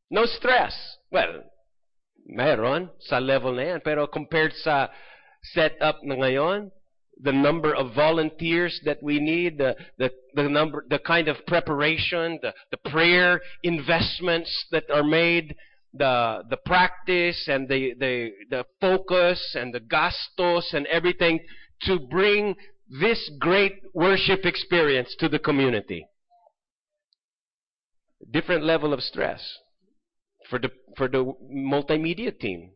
No 0.10 0.26
stress. 0.26 0.74
Well, 1.12 1.53
Meron 2.26 2.90
sa 3.00 3.20
level 3.20 3.54
na 3.54 3.76
yan. 3.76 3.82
Pero 3.84 4.08
compared 4.08 4.54
sa 4.64 4.90
setup 5.54 6.00
na 6.04 6.16
ngayon, 6.16 6.72
the 7.22 7.32
number 7.32 7.76
of 7.76 7.94
volunteers 7.94 8.80
that 8.86 9.02
we 9.04 9.20
need, 9.20 9.58
the, 9.58 9.76
the, 9.98 10.10
the 10.36 10.50
number, 10.50 10.86
the 10.90 11.00
kind 11.00 11.28
of 11.28 11.38
preparation, 11.46 12.40
the, 12.42 12.54
the 12.72 12.90
prayer 12.90 13.42
investments 13.64 14.50
that 14.72 14.84
are 14.90 15.04
made, 15.04 15.56
the, 15.94 16.44
the 16.50 16.58
practice 16.66 17.48
and 17.48 17.68
the, 17.68 17.94
the, 18.00 18.32
the 18.50 18.66
focus 18.82 19.56
and 19.60 19.74
the 19.74 19.80
gastos 19.80 20.74
and 20.74 20.88
everything 20.88 21.40
to 21.82 22.00
bring 22.00 22.56
this 22.90 23.30
great 23.40 23.82
worship 23.94 24.46
experience 24.46 25.16
to 25.20 25.30
the 25.30 25.40
community. 25.40 26.06
Different 28.32 28.64
level 28.64 28.94
of 28.94 29.02
stress 29.02 29.42
for 30.54 30.60
the 30.60 30.70
for 30.96 31.08
the 31.08 31.34
multimedia 31.50 32.30
team. 32.38 32.70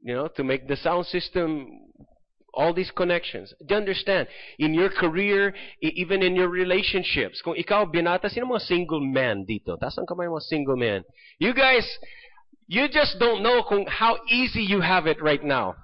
You 0.00 0.14
know, 0.14 0.28
to 0.36 0.44
make 0.44 0.68
the 0.68 0.76
sound 0.76 1.06
system 1.06 1.66
all 2.54 2.72
these 2.72 2.92
connections. 2.94 3.52
Do 3.66 3.74
you 3.74 3.80
understand? 3.80 4.28
In 4.60 4.74
your 4.74 4.90
career, 4.90 5.52
even 5.82 6.22
in 6.22 6.36
your 6.36 6.48
relationships. 6.48 7.42
Kung 7.42 7.56
ikaw 7.58 7.90
binata, 7.90 8.30
sino 8.30 8.46
mga 8.46 8.70
single 8.70 9.00
man 9.00 9.42
dito? 9.42 9.74
Taas 9.74 9.98
ang 9.98 10.06
kamay 10.06 10.30
mga 10.30 10.46
single 10.46 10.76
man. 10.76 11.02
You 11.42 11.50
guys, 11.50 11.82
you 12.68 12.86
just 12.86 13.18
don't 13.18 13.42
know 13.42 13.66
kung 13.66 13.90
how 13.90 14.22
easy 14.30 14.62
you 14.62 14.78
have 14.78 15.10
it 15.10 15.18
right 15.18 15.42
now. 15.42 15.74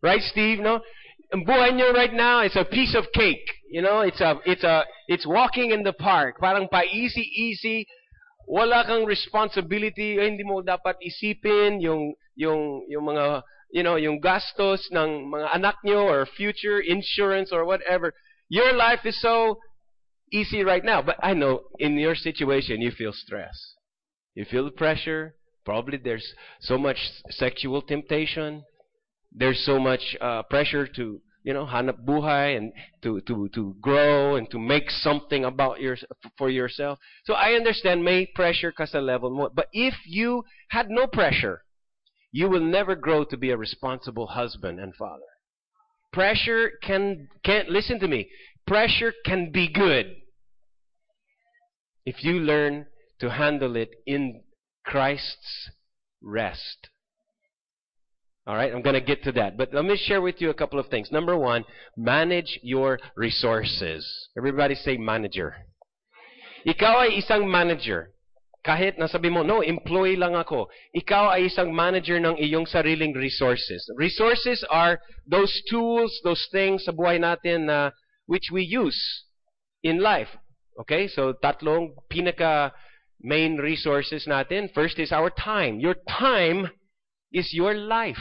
Right, 0.00 0.22
Steve? 0.24 0.64
No? 0.64 0.80
Ang 1.34 1.44
buhay 1.44 1.76
nyo 1.76 1.92
right 1.92 2.14
now, 2.14 2.40
it's 2.40 2.56
a 2.56 2.64
piece 2.64 2.96
of 2.96 3.12
cake. 3.12 3.44
You 3.68 3.82
know, 3.82 4.00
it's 4.00 4.22
a, 4.22 4.40
it's 4.46 4.64
a, 4.64 4.86
it's 5.08 5.26
walking 5.26 5.74
in 5.74 5.82
the 5.82 5.92
park. 5.92 6.38
Parang 6.40 6.70
pa 6.70 6.80
easy, 6.88 7.28
easy. 7.34 7.84
Wala 8.46 8.86
kang 8.86 9.04
responsibility, 9.04 10.16
eh, 10.16 10.30
hindi 10.30 10.46
mo 10.46 10.62
dapat 10.62 10.96
isipin 11.02 11.82
yung 11.82 12.14
yung 12.38 12.86
yung 12.86 13.04
mga 13.10 13.42
you 13.70 13.82
know, 13.82 13.96
yung 13.96 14.20
gastos 14.20 14.88
ng 14.92 15.30
mga 15.30 15.54
anak 15.54 15.76
nyo 15.84 16.06
or 16.06 16.26
future 16.26 16.80
insurance 16.80 17.50
or 17.52 17.64
whatever. 17.64 18.14
Your 18.48 18.72
life 18.72 19.00
is 19.04 19.20
so 19.20 19.58
easy 20.32 20.62
right 20.62 20.84
now, 20.84 21.02
but 21.02 21.16
I 21.22 21.34
know 21.34 21.64
in 21.78 21.98
your 21.98 22.14
situation 22.14 22.80
you 22.80 22.90
feel 22.90 23.12
stress. 23.12 23.74
You 24.34 24.44
feel 24.44 24.70
pressure. 24.70 25.34
Probably 25.64 25.98
there's 25.98 26.26
so 26.60 26.78
much 26.78 26.96
sexual 27.30 27.82
temptation. 27.82 28.62
There's 29.32 29.64
so 29.66 29.80
much 29.80 30.16
uh, 30.20 30.44
pressure 30.44 30.86
to 30.96 31.20
you 31.46 31.54
know, 31.54 31.64
hanap 31.64 32.04
buhay 32.04 32.56
and 32.56 32.72
to, 33.02 33.20
to, 33.20 33.48
to 33.54 33.76
grow 33.80 34.34
and 34.34 34.50
to 34.50 34.58
make 34.58 34.90
something 34.90 35.44
about 35.44 35.80
your, 35.80 35.96
for 36.36 36.50
yourself. 36.50 36.98
So 37.24 37.34
I 37.34 37.52
understand 37.52 38.04
may 38.04 38.26
pressure 38.26 38.72
ka 38.72 38.84
sa 38.84 38.98
level 38.98 39.30
mo. 39.30 39.48
But 39.54 39.68
if 39.72 39.94
you 40.06 40.42
had 40.70 40.90
no 40.90 41.06
pressure, 41.06 41.62
you 42.32 42.48
will 42.48 42.64
never 42.64 42.96
grow 42.96 43.22
to 43.26 43.36
be 43.36 43.50
a 43.50 43.56
responsible 43.56 44.26
husband 44.26 44.80
and 44.80 44.92
father. 44.96 45.22
Pressure 46.12 46.72
can, 46.82 47.28
can 47.44 47.66
listen 47.68 48.00
to 48.00 48.08
me, 48.08 48.28
pressure 48.66 49.12
can 49.24 49.52
be 49.52 49.72
good 49.72 50.16
if 52.04 52.24
you 52.24 52.40
learn 52.40 52.86
to 53.20 53.30
handle 53.30 53.76
it 53.76 53.90
in 54.04 54.42
Christ's 54.84 55.70
rest. 56.20 56.90
All 58.46 58.54
right, 58.54 58.72
I'm 58.72 58.82
going 58.82 58.94
to 58.94 59.00
get 59.00 59.24
to 59.24 59.32
that. 59.32 59.56
But 59.56 59.74
let 59.74 59.84
me 59.84 59.96
share 59.96 60.22
with 60.22 60.40
you 60.40 60.50
a 60.50 60.54
couple 60.54 60.78
of 60.78 60.86
things. 60.86 61.10
Number 61.10 61.36
one, 61.36 61.64
manage 61.96 62.60
your 62.62 63.00
resources. 63.16 64.06
Everybody 64.38 64.76
say 64.76 64.96
manager. 64.96 65.54
Ikaw 66.64 67.10
ay 67.10 67.18
isang 67.18 67.50
manager. 67.50 68.14
Kahit 68.62 68.98
nasabi 68.98 69.30
mo, 69.30 69.42
no, 69.42 69.62
employee 69.62 70.14
lang 70.14 70.38
ako. 70.38 70.70
Ikaw 70.94 71.34
ay 71.34 71.50
isang 71.50 71.74
manager 71.74 72.22
ng 72.22 72.38
iyong 72.38 72.66
sariling 72.66 73.14
resources. 73.14 73.82
Resources 73.98 74.62
are 74.70 74.98
those 75.26 75.50
tools, 75.66 76.14
those 76.22 76.46
things 76.54 76.86
sa 76.86 76.94
buhay 76.94 77.18
natin 77.18 77.66
na 77.66 77.90
which 78.26 78.50
we 78.54 78.62
use 78.62 78.98
in 79.82 79.98
life. 79.98 80.30
Okay? 80.78 81.10
So, 81.10 81.34
tatlong 81.42 81.98
pinaka 82.10 82.70
main 83.18 83.58
resources 83.58 84.26
natin. 84.30 84.70
First 84.70 84.98
is 85.02 85.10
our 85.10 85.30
time. 85.30 85.78
Your 85.78 85.98
time 86.06 86.70
is 87.32 87.52
your 87.52 87.74
life. 87.74 88.20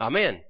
Amen. 0.00 0.40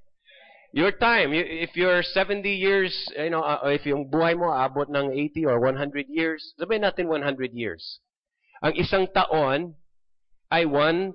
Your 0.75 0.91
time, 0.91 1.31
if 1.33 1.77
you're 1.77 2.03
70 2.03 2.51
years, 2.51 2.91
you 3.17 3.31
know, 3.31 3.43
uh, 3.43 3.63
if 3.71 3.87
yung 3.87 4.11
buhay 4.11 4.35
mo 4.35 4.51
abot 4.51 4.91
ng 4.91 5.15
80 5.15 5.47
or 5.47 5.63
100 5.63 6.11
years, 6.11 6.43
sabihin 6.59 6.83
natin 6.83 7.07
100 7.07 7.55
years. 7.55 8.03
Ang 8.59 8.75
isang 8.75 9.07
taon 9.15 9.79
ay 10.51 10.67
1% 10.67 11.15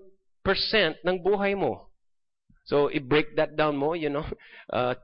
ng 1.03 1.17
buhay 1.19 1.59
mo. 1.59 1.91
So, 2.71 2.87
i-break 2.87 3.35
that 3.35 3.59
down 3.59 3.75
mo, 3.75 3.99
you 3.99 4.07
know, 4.07 4.23
uh, 4.71 4.95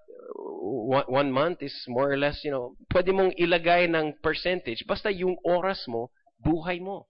one, 0.64 1.32
month 1.32 1.60
is 1.60 1.76
more 1.88 2.12
or 2.12 2.18
less, 2.18 2.40
you 2.44 2.52
know, 2.52 2.78
pwede 2.94 3.12
mong 3.12 3.36
ilagay 3.36 3.92
ng 3.92 4.24
percentage. 4.24 4.86
Basta 4.88 5.12
yung 5.12 5.36
oras 5.44 5.84
mo, 5.88 6.12
buhay 6.40 6.80
mo. 6.80 7.08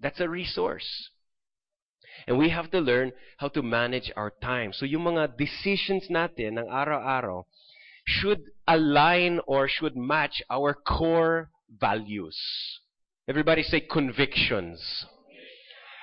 That's 0.00 0.20
a 0.20 0.28
resource. 0.28 0.86
And 2.26 2.36
we 2.36 2.50
have 2.50 2.70
to 2.72 2.80
learn 2.80 3.12
how 3.38 3.48
to 3.48 3.62
manage 3.62 4.12
our 4.16 4.32
time. 4.42 4.72
So 4.72 4.84
yung 4.84 5.04
mga 5.04 5.38
decisions 5.38 6.10
natin 6.10 6.58
ng 6.58 6.68
araw-araw 6.68 7.44
should 8.04 8.40
align 8.66 9.40
or 9.46 9.68
should 9.68 9.96
match 9.96 10.42
our 10.50 10.74
core 10.74 11.50
values. 11.68 12.36
Everybody 13.28 13.62
say 13.62 13.80
convictions. 13.80 14.80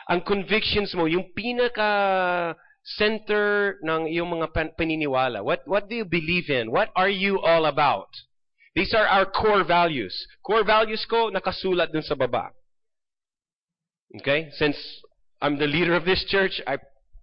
Ang 0.09 0.21
convictions 0.21 0.93
mo, 0.93 1.05
yung 1.09 1.33
pinaka 1.33 2.53
center 2.85 3.81
ng 3.81 4.05
iyong 4.05 4.29
mga 4.29 4.53
pan- 4.53 4.73
paniniwala. 4.77 5.41
What 5.41 5.65
what 5.65 5.89
do 5.89 5.97
you 5.97 6.05
believe 6.05 6.53
in? 6.53 6.69
What 6.69 6.93
are 6.93 7.09
you 7.09 7.41
all 7.41 7.65
about? 7.65 8.13
These 8.77 8.93
are 8.93 9.09
our 9.09 9.25
core 9.25 9.65
values. 9.65 10.13
Core 10.45 10.61
values 10.61 11.01
ko 11.09 11.33
nakasulat 11.33 11.89
dun 11.89 12.05
sa 12.05 12.13
baba. 12.13 12.53
Okay? 14.21 14.53
Since 14.53 14.77
I'm 15.45 15.59
the 15.59 15.67
leader 15.67 15.93
of 15.93 16.05
this 16.05 16.25
church, 16.27 16.59
I 16.65 16.79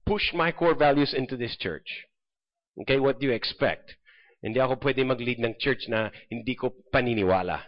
push 0.07 0.33
my 0.33 0.53
core 0.53 0.77
values 0.77 1.13
into 1.13 1.37
this 1.37 1.57
church. 1.57 2.07
Okay? 2.83 3.01
What 3.01 3.19
do 3.19 3.27
you 3.27 3.33
expect? 3.33 3.97
Hindi 4.41 4.61
ako 4.61 4.77
pwede 4.79 5.03
mag-lead 5.03 5.43
ng 5.43 5.59
church 5.59 5.91
na 5.91 6.09
hindi 6.31 6.55
ko 6.55 6.71
paniniwala. 6.95 7.67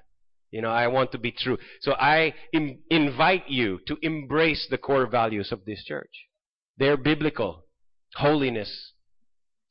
You 0.52 0.62
know, 0.62 0.70
I 0.70 0.86
want 0.86 1.10
to 1.10 1.18
be 1.18 1.32
true. 1.32 1.58
So 1.80 1.94
I 1.98 2.34
Im- 2.52 2.78
invite 2.88 3.50
you 3.50 3.80
to 3.88 3.98
embrace 4.02 4.68
the 4.70 4.78
core 4.78 5.10
values 5.10 5.50
of 5.50 5.64
this 5.66 5.82
church. 5.82 6.30
They're 6.78 6.96
biblical. 6.96 7.66
Holiness, 8.14 8.70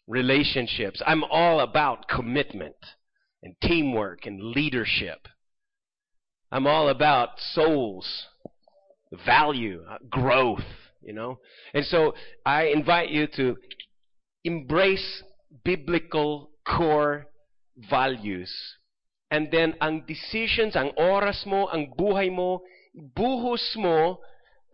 relationships. 0.05 1.01
I'm 1.07 1.23
all 1.23 1.61
about 1.61 2.09
commitment 2.09 2.75
and 3.41 3.55
teamwork 3.63 4.25
and 4.25 4.51
leadership. 4.51 5.29
I'm 6.51 6.67
all 6.67 6.89
about 6.89 7.39
souls, 7.39 8.27
value, 9.25 9.83
uh, 9.89 9.97
growth, 10.09 10.65
you 11.01 11.13
know. 11.13 11.39
And 11.73 11.85
so 11.85 12.13
I 12.45 12.65
invite 12.65 13.09
you 13.09 13.27
to 13.35 13.57
embrace 14.43 15.23
biblical 15.63 16.51
core 16.67 17.27
values. 17.89 18.51
And 19.31 19.49
then 19.51 19.73
ang 19.81 20.03
decisions, 20.07 20.75
ang 20.75 20.91
oras 20.97 21.45
mo, 21.45 21.67
ang 21.67 21.93
buhay 21.97 22.31
mo, 22.31 22.61
buhos 22.93 23.75
mo, 23.75 24.19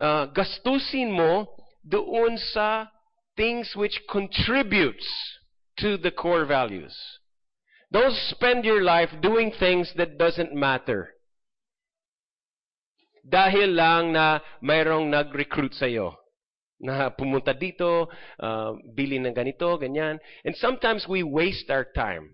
uh, 0.00 0.26
gastusin 0.26 1.12
mo 1.12 1.46
doon 1.86 2.36
sa 2.52 2.88
things 3.36 3.72
which 3.74 4.00
contributes 4.10 5.08
to 5.78 5.96
the 5.96 6.10
core 6.10 6.44
values. 6.44 6.92
Don't 7.90 8.14
spend 8.28 8.64
your 8.64 8.82
life 8.82 9.08
doing 9.22 9.50
things 9.58 9.90
that 9.96 10.18
doesn't 10.18 10.54
matter. 10.54 11.14
Dahil 13.26 13.76
lang 13.76 14.12
na 14.12 14.40
mayroong 14.64 15.10
nag-recruit 15.10 15.74
sa'yo. 15.76 16.16
Na 16.80 17.12
pumunta 17.12 17.52
dito, 17.52 18.08
uh, 18.40 18.72
bili 18.96 19.20
ng 19.20 19.36
ganito, 19.36 19.76
ganyan. 19.76 20.16
And 20.44 20.56
sometimes 20.56 21.04
we 21.04 21.20
waste 21.22 21.68
our 21.68 21.84
time. 21.84 22.32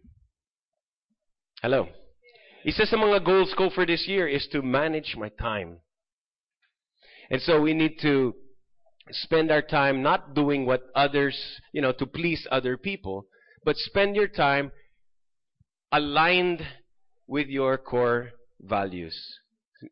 Hello? 1.62 1.90
Isa 2.62 2.87
sa 2.87 2.99
mga 2.99 3.23
goals 3.26 3.55
ko 3.55 3.71
for 3.71 3.87
this 3.87 4.07
year 4.07 4.26
is 4.26 4.47
to 4.50 4.62
manage 4.62 5.14
my 5.19 5.31
time. 5.35 5.83
And 7.31 7.43
so 7.43 7.61
we 7.61 7.75
need 7.75 7.99
to 8.02 8.35
spend 9.11 9.50
our 9.50 9.62
time 9.62 10.02
not 10.02 10.35
doing 10.35 10.66
what 10.66 10.83
others, 10.95 11.38
you 11.73 11.83
know, 11.83 11.93
to 11.93 12.07
please 12.07 12.47
other 12.50 12.76
people, 12.76 13.26
but 13.64 13.76
spend 13.76 14.14
your 14.14 14.28
time 14.28 14.71
aligned 15.93 16.62
with 17.26 17.47
your 17.49 17.78
core 17.78 18.31
values. 18.61 19.16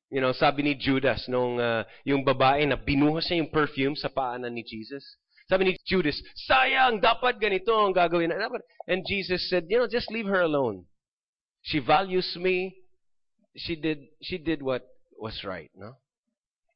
You 0.08 0.20
know, 0.20 0.32
sabi 0.32 0.64
ni 0.64 0.74
Judas 0.74 1.28
nung 1.28 1.60
uh, 1.60 1.84
yung 2.08 2.24
babae 2.24 2.64
na 2.64 2.76
binuhos 2.76 3.28
niya 3.28 3.44
yung 3.44 3.52
perfume 3.52 3.96
sa 3.96 4.08
paanan 4.08 4.54
ni 4.54 4.64
Jesus. 4.64 5.04
Sabi 5.44 5.68
ni 5.68 5.72
Judas, 5.84 6.16
sayang, 6.48 7.04
dapat 7.04 7.36
ganito 7.36 7.76
ang 7.76 7.92
gagawin. 7.92 8.32
And 8.88 9.04
Jesus 9.04 9.44
said, 9.52 9.68
you 9.68 9.76
know, 9.76 9.88
just 9.88 10.08
leave 10.08 10.24
her 10.24 10.40
alone. 10.40 10.88
She 11.60 11.84
values 11.84 12.32
me. 12.40 12.80
She 13.56 13.76
did, 13.76 14.08
she 14.24 14.40
did 14.40 14.64
what 14.64 14.88
was 15.20 15.44
right, 15.44 15.70
no? 15.76 16.00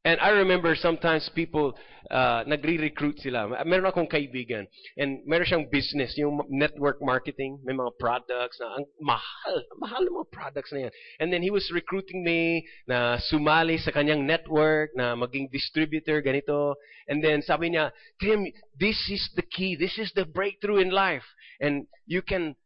And 0.08 0.16
I 0.24 0.30
remember 0.30 0.74
sometimes 0.74 1.28
people, 1.34 1.76
uh, 2.10 2.40
nagre-recruit 2.48 3.20
sila. 3.20 3.44
Meron 3.68 3.92
akong 3.92 4.08
kaibigan. 4.08 4.64
And 4.96 5.20
meron 5.28 5.44
siyang 5.44 5.68
business, 5.68 6.16
yung 6.16 6.40
network 6.48 6.96
marketing. 7.04 7.60
May 7.60 7.76
mga 7.76 7.92
products 8.00 8.56
na 8.56 8.80
ang 8.80 8.88
mahal. 9.04 9.56
Mahal 9.76 10.08
ng 10.08 10.16
mga 10.16 10.30
products 10.32 10.72
na 10.72 10.88
yan. 10.88 10.92
And 11.20 11.28
then 11.28 11.44
he 11.44 11.52
was 11.52 11.68
recruiting 11.68 12.24
me 12.24 12.64
na 12.88 13.20
sumali 13.20 13.76
sa 13.76 13.92
kanyang 13.92 14.24
network, 14.24 14.96
na 14.96 15.12
maging 15.12 15.52
distributor, 15.52 16.24
ganito. 16.24 16.80
And 17.04 17.20
then 17.20 17.44
sabi 17.44 17.76
niya, 17.76 17.92
Tim, 18.16 18.48
this 18.80 18.96
is 19.12 19.28
the 19.36 19.44
key. 19.44 19.76
This 19.76 20.00
is 20.00 20.08
the 20.16 20.24
breakthrough 20.24 20.80
in 20.80 20.88
life. 20.88 21.28
And 21.60 21.84
you 22.08 22.24
can 22.24 22.56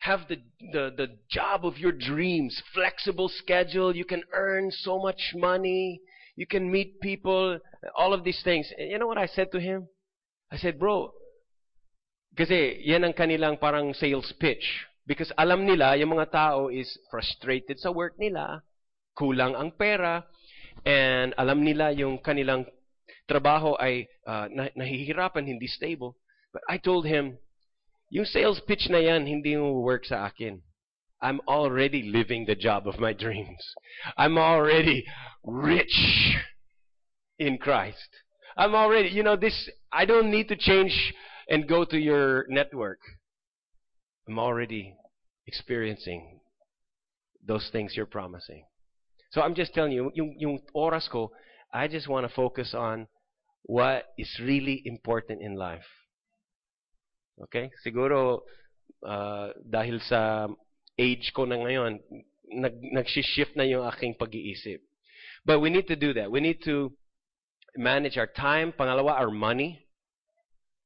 have 0.00 0.24
the, 0.32 0.40
the, 0.72 0.88
the 0.96 1.08
job 1.28 1.68
of 1.68 1.76
your 1.76 1.92
dreams, 1.92 2.56
flexible 2.72 3.28
schedule. 3.28 3.94
You 3.94 4.08
can 4.08 4.24
earn 4.32 4.72
so 4.72 4.96
much 4.96 5.36
money. 5.36 6.00
You 6.36 6.46
can 6.46 6.70
meet 6.70 7.00
people, 7.00 7.58
all 7.96 8.14
of 8.14 8.24
these 8.24 8.40
things. 8.42 8.70
And 8.78 8.90
you 8.90 8.98
know 8.98 9.06
what 9.06 9.18
I 9.18 9.26
said 9.26 9.52
to 9.52 9.60
him? 9.60 9.88
I 10.50 10.56
said, 10.56 10.78
bro, 10.78 11.12
kasi 12.36 12.80
yan 12.84 13.04
ang 13.04 13.12
kanilang 13.12 13.60
parang 13.60 13.92
sales 13.92 14.32
pitch. 14.40 14.64
Because 15.04 15.32
alam 15.36 15.66
nila, 15.66 15.98
yung 15.98 16.14
mga 16.16 16.30
tao 16.30 16.68
is 16.72 16.88
frustrated 17.10 17.76
sa 17.76 17.90
work 17.90 18.16
nila, 18.16 18.62
kulang 19.18 19.52
ang 19.58 19.74
pera, 19.74 20.24
and 20.86 21.34
alam 21.36 21.60
nila 21.60 21.90
yung 21.92 22.22
kanilang 22.22 22.64
trabaho 23.28 23.76
ay 23.76 24.08
uh, 24.24 24.48
nahihirapan, 24.78 25.44
hindi 25.44 25.66
stable. 25.66 26.16
But 26.52 26.62
I 26.68 26.78
told 26.78 27.04
him, 27.04 27.36
yung 28.12 28.28
sales 28.28 28.60
pitch 28.64 28.88
na 28.88 29.00
yan, 29.00 29.26
hindi 29.26 29.56
mo 29.56 29.80
work 29.80 30.04
sa 30.04 30.28
akin. 30.28 30.60
I'm 31.22 31.40
already 31.46 32.02
living 32.02 32.44
the 32.46 32.56
job 32.56 32.88
of 32.88 32.98
my 32.98 33.12
dreams. 33.12 33.62
I'm 34.18 34.36
already 34.36 35.04
rich 35.44 36.34
in 37.38 37.58
Christ. 37.58 38.08
I'm 38.56 38.74
already, 38.74 39.08
you 39.08 39.22
know, 39.22 39.36
this, 39.36 39.70
I 39.92 40.04
don't 40.04 40.30
need 40.30 40.48
to 40.48 40.56
change 40.56 41.14
and 41.48 41.68
go 41.68 41.84
to 41.84 41.96
your 41.96 42.44
network. 42.48 42.98
I'm 44.28 44.38
already 44.38 44.94
experiencing 45.46 46.40
those 47.46 47.68
things 47.72 47.94
you're 47.96 48.06
promising. 48.06 48.64
So 49.30 49.40
I'm 49.40 49.54
just 49.54 49.74
telling 49.74 49.92
you, 49.92 50.10
yung, 50.14 50.36
yung 50.38 50.58
oras 50.74 51.08
ko, 51.08 51.30
I 51.72 51.88
just 51.88 52.08
want 52.08 52.26
to 52.28 52.34
focus 52.34 52.74
on 52.76 53.06
what 53.62 54.06
is 54.18 54.28
really 54.42 54.82
important 54.84 55.40
in 55.40 55.54
life. 55.54 55.86
Okay? 57.44 57.70
Siguro, 57.86 58.40
uh, 59.06 59.48
dahil 59.64 60.00
sa 60.02 60.48
age 61.02 61.34
ko 61.34 61.42
na 61.42 61.58
ngayon, 61.58 61.98
nag, 62.46 62.74
nag-shift 62.78 63.58
na 63.58 63.66
yung 63.66 63.82
aking 63.90 64.14
pag-iisip. 64.14 64.78
But 65.44 65.58
we 65.58 65.70
need 65.70 65.90
to 65.90 65.98
do 65.98 66.14
that. 66.14 66.30
We 66.30 66.38
need 66.38 66.62
to 66.70 66.94
manage 67.74 68.14
our 68.14 68.30
time. 68.30 68.70
Pangalawa, 68.70 69.18
our 69.18 69.34
money. 69.34 69.82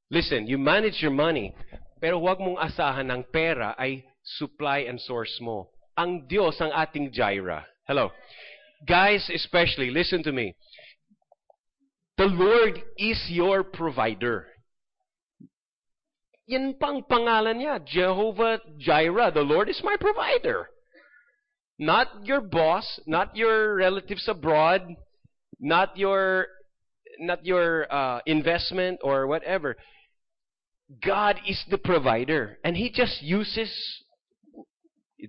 Listen, 0.08 0.46
you 0.46 0.56
manage 0.56 1.02
your 1.02 1.10
money, 1.10 1.52
pero 2.00 2.22
huwag 2.22 2.38
mong 2.38 2.62
asahan 2.62 3.10
ng 3.10 3.26
pera 3.34 3.74
ay 3.76 4.06
supply 4.38 4.86
and 4.86 5.02
source 5.02 5.36
mo. 5.42 5.68
Ang 5.98 6.30
Diyos 6.30 6.56
ang 6.62 6.70
ating 6.70 7.10
Jireh. 7.10 7.66
Hello. 7.84 8.14
Guys, 8.86 9.28
especially, 9.34 9.90
listen 9.90 10.22
to 10.22 10.32
me. 10.32 10.54
The 12.16 12.30
Lord 12.30 12.80
is 12.96 13.18
your 13.28 13.64
provider. 13.64 14.46
Yan 16.46 16.74
pang 16.78 17.02
pangalan 17.02 17.58
niya, 17.58 17.84
Jehovah 17.84 18.60
Jireh. 18.78 19.32
The 19.34 19.42
Lord 19.42 19.68
is 19.68 19.80
my 19.82 19.96
provider. 19.98 20.68
Not 21.78 22.08
your 22.24 22.40
boss, 22.40 23.00
not 23.06 23.36
your 23.36 23.74
relatives 23.74 24.28
abroad, 24.28 24.82
not 25.58 25.96
your 25.96 26.46
not 27.18 27.44
your 27.44 27.92
uh, 27.92 28.20
investment 28.26 29.00
or 29.02 29.26
whatever. 29.26 29.76
God 31.04 31.40
is 31.46 31.62
the 31.68 31.78
provider, 31.78 32.58
and 32.62 32.76
He 32.76 32.90
just 32.90 33.22
uses 33.22 33.70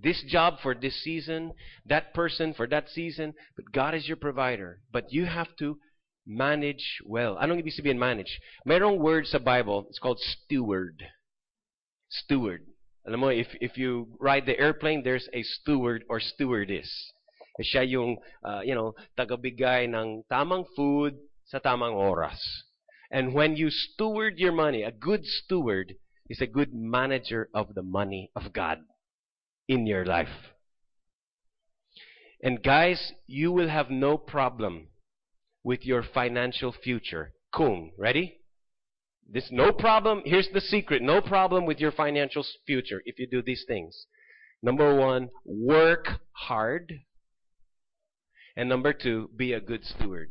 this 0.03 0.23
job 0.27 0.56
for 0.62 0.75
this 0.75 1.01
season, 1.03 1.53
that 1.86 2.13
person 2.13 2.53
for 2.53 2.67
that 2.67 2.89
season. 2.89 3.34
But 3.56 3.71
God 3.73 3.95
is 3.95 4.08
your 4.08 4.17
provider. 4.17 4.80
But 4.91 5.12
you 5.12 5.25
have 5.25 5.56
to 5.60 5.80
manage 6.28 7.00
well. 7.06 7.40
Anong 7.40 7.63
ibig 7.63 7.74
sabihin 7.74 7.98
manage? 7.98 8.40
Merong 8.68 9.00
word 9.00 9.26
sa 9.26 9.40
Bible, 9.40 9.88
it's 9.90 10.00
called 10.00 10.20
steward. 10.20 11.02
Steward. 12.10 12.68
Alam 13.08 13.20
mo, 13.20 13.28
if, 13.30 13.48
if 13.62 13.78
you 13.78 14.12
ride 14.20 14.46
the 14.46 14.60
airplane, 14.60 15.02
there's 15.04 15.30
a 15.34 15.42
steward 15.42 16.04
or 16.10 16.20
stewardess. 16.20 16.92
Siya 17.63 17.90
yung, 17.90 18.18
uh, 18.44 18.62
you 18.63 18.76
know, 18.76 18.94
tagabigay 19.18 19.88
ng 19.90 20.24
tamang 20.30 20.66
food 20.76 21.16
sa 21.46 21.58
tamang 21.58 21.96
oras. 21.96 22.38
And 23.10 23.34
when 23.34 23.56
you 23.56 23.70
steward 23.72 24.38
your 24.38 24.52
money, 24.52 24.84
a 24.84 24.92
good 24.92 25.26
steward 25.26 25.96
is 26.30 26.42
a 26.42 26.48
good 26.48 26.76
manager 26.76 27.50
of 27.54 27.74
the 27.74 27.82
money 27.82 28.30
of 28.36 28.52
God 28.52 28.80
in 29.68 29.88
your 29.88 30.06
life. 30.06 30.52
And 32.44 32.62
guys, 32.62 33.13
you 33.26 33.52
will 33.52 33.70
have 33.70 33.90
no 33.90 34.18
problem 34.18 34.90
with 35.67 35.86
your 35.86 36.01
financial 36.01 36.71
future 36.71 37.34
Kung. 37.53 37.91
Ready? 37.97 38.38
This 39.30 39.49
no 39.51 39.73
problem. 39.73 40.21
Here's 40.23 40.47
the 40.53 40.62
secret. 40.62 41.01
No 41.01 41.19
problem 41.19 41.65
with 41.65 41.82
your 41.82 41.91
financial 41.91 42.45
future 42.65 43.01
if 43.03 43.19
you 43.19 43.27
do 43.30 43.41
these 43.41 43.65
things. 43.67 44.06
Number 44.63 44.95
one, 44.95 45.27
work 45.43 46.08
hard. 46.32 46.93
And 48.56 48.69
number 48.69 48.93
two, 48.93 49.30
be 49.36 49.51
a 49.51 49.60
good 49.60 49.84
steward. 49.84 50.30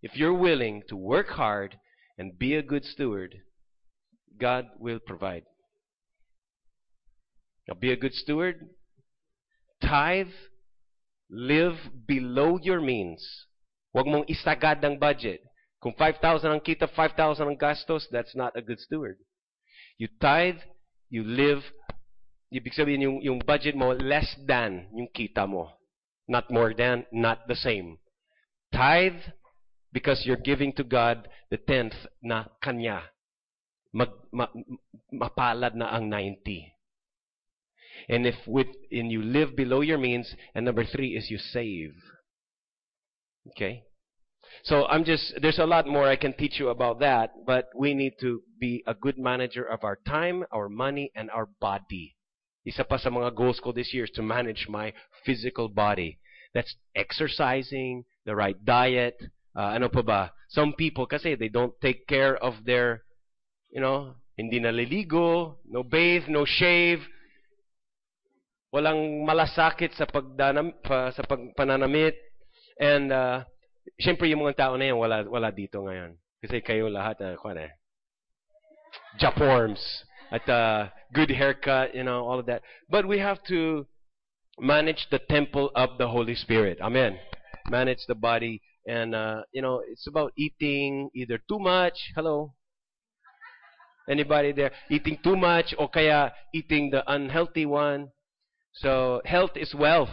If 0.00 0.16
you're 0.16 0.32
willing 0.48 0.84
to 0.88 0.96
work 0.96 1.28
hard 1.28 1.76
and 2.16 2.38
be 2.38 2.54
a 2.54 2.62
good 2.62 2.86
steward, 2.86 3.34
God 4.40 4.64
will 4.78 4.98
provide. 4.98 5.44
Now, 7.68 7.74
be 7.74 7.92
a 7.92 7.96
good 7.96 8.14
steward, 8.14 8.70
tithe, 9.84 10.28
live 11.32 11.80
below 12.04 12.60
your 12.60 12.84
means. 12.84 13.24
Huwag 13.96 14.04
mong 14.04 14.28
isagad 14.28 14.84
ang 14.84 15.00
budget. 15.00 15.40
Kung 15.80 15.96
5,000 15.96 16.52
ang 16.52 16.60
kita, 16.62 16.86
5,000 16.86 17.48
ang 17.48 17.58
gastos, 17.58 18.06
that's 18.12 18.36
not 18.36 18.52
a 18.54 18.62
good 18.62 18.78
steward. 18.78 19.16
You 19.96 20.12
tithe, 20.20 20.60
you 21.08 21.24
live, 21.24 21.64
ibig 22.52 22.76
sabihin 22.76 23.02
yung, 23.02 23.18
yung 23.24 23.40
budget 23.40 23.74
mo 23.74 23.96
less 23.96 24.28
than 24.44 24.92
yung 24.92 25.08
kita 25.10 25.48
mo. 25.48 25.72
Not 26.28 26.52
more 26.52 26.76
than, 26.76 27.08
not 27.10 27.48
the 27.48 27.58
same. 27.58 27.98
Tithe, 28.70 29.18
because 29.90 30.22
you're 30.24 30.40
giving 30.40 30.72
to 30.76 30.84
God 30.84 31.26
the 31.50 31.58
tenth 31.58 31.96
na 32.22 32.46
kanya. 32.62 33.02
Mag, 33.92 34.08
ma, 34.32 34.48
mapalad 35.12 35.76
na 35.76 35.92
ang 35.92 36.08
90. 36.08 36.72
And 38.08 38.26
if 38.26 38.34
with 38.46 38.68
and 38.90 39.10
you 39.10 39.22
live 39.22 39.56
below 39.56 39.80
your 39.80 39.98
means, 39.98 40.34
and 40.54 40.64
number 40.64 40.84
three 40.84 41.16
is 41.16 41.30
you 41.30 41.38
save. 41.38 41.94
Okay? 43.50 43.84
So 44.64 44.86
I'm 44.86 45.04
just 45.04 45.34
there's 45.40 45.58
a 45.58 45.66
lot 45.66 45.86
more 45.86 46.08
I 46.08 46.16
can 46.16 46.34
teach 46.34 46.58
you 46.58 46.68
about 46.68 47.00
that, 47.00 47.32
but 47.46 47.66
we 47.76 47.94
need 47.94 48.14
to 48.20 48.42
be 48.60 48.82
a 48.86 48.94
good 48.94 49.18
manager 49.18 49.64
of 49.64 49.84
our 49.84 49.98
time, 50.06 50.44
our 50.52 50.68
money, 50.68 51.10
and 51.14 51.30
our 51.30 51.48
body. 51.60 52.16
Isa 52.64 52.84
pa 52.84 52.96
sa 52.96 53.10
mga 53.10 53.34
goals 53.34 53.58
ko 53.58 53.72
this 53.72 53.92
year 53.92 54.04
is 54.04 54.14
to 54.14 54.22
manage 54.22 54.68
my 54.68 54.92
physical 55.26 55.68
body. 55.68 56.18
That's 56.54 56.76
exercising, 56.94 58.04
the 58.24 58.36
right 58.36 58.54
diet, 58.64 59.18
uh, 59.56 59.74
ano 59.74 59.88
pa 59.88 60.02
ba? 60.02 60.32
Some 60.48 60.74
people 60.74 61.06
kasi 61.06 61.34
they 61.34 61.48
don't 61.48 61.74
take 61.80 62.06
care 62.06 62.36
of 62.36 62.64
their, 62.64 63.02
you 63.72 63.80
know, 63.80 64.14
hindi 64.36 64.60
naliligo, 64.60 65.58
no 65.66 65.82
bathe, 65.82 66.28
no 66.28 66.44
shave, 66.44 67.02
walang 68.72 69.22
malasakit 69.28 69.92
sa 69.94 70.08
pagdanam 70.08 70.72
pa, 70.80 71.12
sa 71.12 71.22
pagpananamit 71.22 72.16
and 72.80 73.12
uh, 73.12 73.44
syempre 74.00 74.26
yung 74.32 74.42
mga 74.42 74.56
tao 74.66 74.74
na 74.80 74.88
yan 74.88 74.96
wala 74.96 75.22
wala 75.28 75.52
dito 75.52 75.84
ngayon 75.84 76.16
kasi 76.40 76.64
kayo 76.64 76.88
lahat 76.88 77.20
uh, 77.20 77.36
ano 77.44 77.68
eh 77.68 77.72
Japorms 79.20 79.80
at 80.32 80.48
uh, 80.48 80.88
good 81.12 81.30
haircut, 81.30 81.94
you 81.94 82.02
know, 82.02 82.24
all 82.24 82.38
of 82.38 82.46
that. 82.46 82.62
But 82.88 83.06
we 83.06 83.18
have 83.18 83.42
to 83.48 83.86
manage 84.58 85.06
the 85.10 85.18
temple 85.18 85.70
of 85.74 85.98
the 85.98 86.08
Holy 86.08 86.34
Spirit. 86.34 86.78
Amen. 86.80 87.18
Manage 87.68 88.04
the 88.08 88.14
body. 88.14 88.60
And, 88.86 89.14
uh, 89.14 89.42
you 89.52 89.62
know, 89.62 89.82
it's 89.86 90.06
about 90.06 90.32
eating 90.36 91.10
either 91.14 91.38
too 91.48 91.58
much. 91.58 91.94
Hello? 92.14 92.54
Anybody 94.08 94.52
there? 94.52 94.72
Eating 94.90 95.18
too 95.22 95.36
much 95.36 95.74
or 95.78 95.88
kaya 95.88 96.32
eating 96.54 96.90
the 96.90 97.04
unhealthy 97.06 97.66
one. 97.66 98.08
So, 98.74 99.20
health 99.24 99.52
is 99.56 99.74
wealth. 99.74 100.10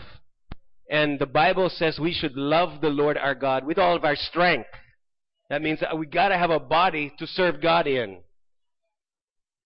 And 0.89 1.19
the 1.19 1.26
Bible 1.26 1.69
says 1.69 2.00
we 2.00 2.13
should 2.13 2.36
love 2.36 2.82
the 2.82 2.89
Lord 2.89 3.17
our 3.17 3.36
God 3.36 3.65
with 3.65 3.78
all 3.78 3.95
of 3.95 4.04
our 4.04 4.15
strength. 4.15 4.69
That 5.50 5.62
means 5.62 5.80
that 5.82 5.98
we 5.98 6.08
gotta 6.08 6.38
have 6.38 6.50
a 6.50 6.60
body 6.60 7.13
to 7.19 7.28
serve 7.28 7.62
God 7.62 7.88
in. 7.88 8.22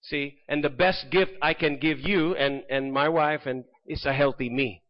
See? 0.02 0.38
And 0.48 0.62
the 0.62 0.70
best 0.70 1.06
gift 1.10 1.32
I 1.40 1.54
can 1.54 1.78
give 1.78 1.98
you 2.00 2.34
and, 2.34 2.62
and 2.68 2.92
my 2.92 3.08
wife 3.08 3.46
and 3.46 3.64
is 3.86 4.04
a 4.04 4.12
healthy 4.12 4.50
me. 4.50 4.82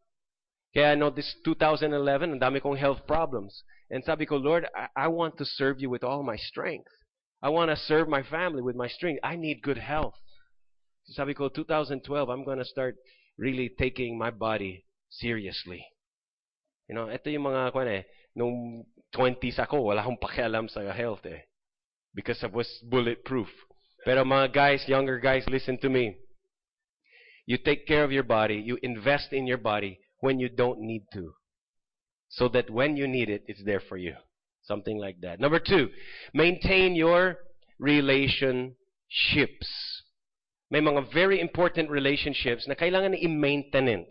Kaya 0.74 0.92
I 0.92 0.94
know 0.96 1.10
this 1.10 1.36
2011, 1.44 2.32
and 2.32 2.40
dami 2.40 2.60
kong 2.60 2.76
health 2.76 3.06
problems. 3.06 3.62
And 3.90 4.02
sabi 4.02 4.26
ko, 4.26 4.36
Lord, 4.36 4.66
I, 4.74 5.04
I 5.04 5.08
want 5.08 5.38
to 5.38 5.44
serve 5.44 5.80
you 5.80 5.88
with 5.88 6.02
all 6.02 6.24
my 6.24 6.36
strength. 6.36 6.88
I 7.42 7.50
want 7.50 7.70
to 7.70 7.76
serve 7.76 8.08
my 8.08 8.22
family 8.24 8.60
with 8.60 8.74
my 8.74 8.88
strength. 8.88 9.20
I 9.22 9.36
need 9.36 9.62
good 9.62 9.78
health. 9.78 10.14
So 11.04 11.12
sabi 11.14 11.34
ko, 11.34 11.48
2012, 11.48 12.28
I'm 12.28 12.44
going 12.44 12.58
to 12.58 12.64
start 12.64 12.96
really 13.36 13.70
taking 13.78 14.18
my 14.18 14.30
body 14.30 14.84
seriously. 15.10 15.84
You 16.88 16.94
know, 16.94 17.08
ito 17.08 17.30
yung 17.30 17.48
mga, 17.48 17.72
kwan 17.72 17.88
eh, 17.88 18.04
nung 18.36 18.84
20s 19.14 19.58
ako, 19.58 19.80
wala 19.94 20.02
akong 20.02 20.20
pakialam 20.20 20.68
sa 20.68 20.82
health 20.92 21.24
eh. 21.26 21.46
Because 22.14 22.42
I 22.44 22.50
was 22.50 22.68
bulletproof. 22.84 23.48
Pero 24.04 24.22
mga 24.22 24.52
guys, 24.52 24.84
younger 24.86 25.18
guys, 25.18 25.44
listen 25.48 25.78
to 25.80 25.88
me. 25.88 26.14
You 27.46 27.58
take 27.58 27.86
care 27.86 28.04
of 28.04 28.12
your 28.12 28.24
body, 28.24 28.56
you 28.56 28.78
invest 28.82 29.32
in 29.32 29.46
your 29.46 29.58
body 29.58 30.00
when 30.20 30.38
you 30.38 30.48
don't 30.48 30.80
need 30.80 31.04
to. 31.12 31.34
So 32.28 32.48
that 32.48 32.70
when 32.70 32.96
you 32.96 33.06
need 33.06 33.28
it, 33.28 33.44
it's 33.46 33.64
there 33.64 33.80
for 33.80 33.96
you. 33.96 34.14
Something 34.62 34.98
like 34.98 35.20
that. 35.20 35.40
Number 35.40 35.60
two, 35.60 35.90
maintain 36.32 36.96
your 36.96 37.36
relationships. 37.78 38.74
May 40.74 40.82
mga 40.82 41.14
very 41.14 41.38
important 41.38 41.87
relationships 41.87 42.66
na 42.66 42.74
kailangan 42.74 43.14
i-maintenance. 43.14 44.10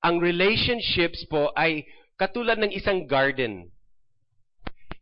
Ang 0.00 0.24
relationships 0.24 1.20
po 1.28 1.52
ay 1.52 1.84
katulad 2.16 2.56
ng 2.56 2.72
isang 2.72 3.04
garden. 3.04 3.68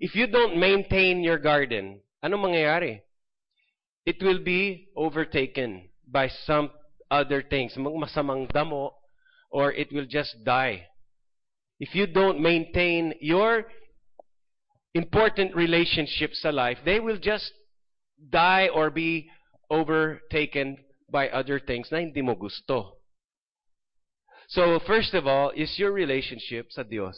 If 0.02 0.18
you 0.18 0.26
don't 0.26 0.58
maintain 0.58 1.22
your 1.22 1.38
garden, 1.38 2.02
ano 2.18 2.34
mangyayari? 2.42 3.06
it 4.06 4.22
will 4.22 4.42
be 4.42 4.88
overtaken 4.96 5.88
by 6.08 6.28
some 6.46 6.70
other 7.10 7.42
things, 7.42 7.74
masamang 7.76 8.50
damo, 8.52 8.94
or 9.50 9.72
it 9.72 9.92
will 9.92 10.06
just 10.06 10.36
die. 10.44 10.86
If 11.78 11.94
you 11.94 12.06
don't 12.06 12.40
maintain 12.40 13.14
your 13.20 13.64
important 14.94 15.54
relationships 15.54 16.42
sa 16.42 16.50
life, 16.50 16.78
they 16.84 17.00
will 17.00 17.18
just 17.18 17.52
die 18.18 18.68
or 18.68 18.90
be 18.90 19.30
overtaken 19.70 20.78
by 21.10 21.28
other 21.28 21.60
things 21.60 21.88
na 21.90 21.98
hindi 21.98 22.22
mo 22.22 22.34
gusto. 22.34 22.98
So, 24.48 24.80
first 24.84 25.14
of 25.14 25.26
all, 25.26 25.50
is 25.54 25.78
your 25.78 25.92
relationship 25.92 26.68
sa 26.70 26.82
Dios. 26.82 27.16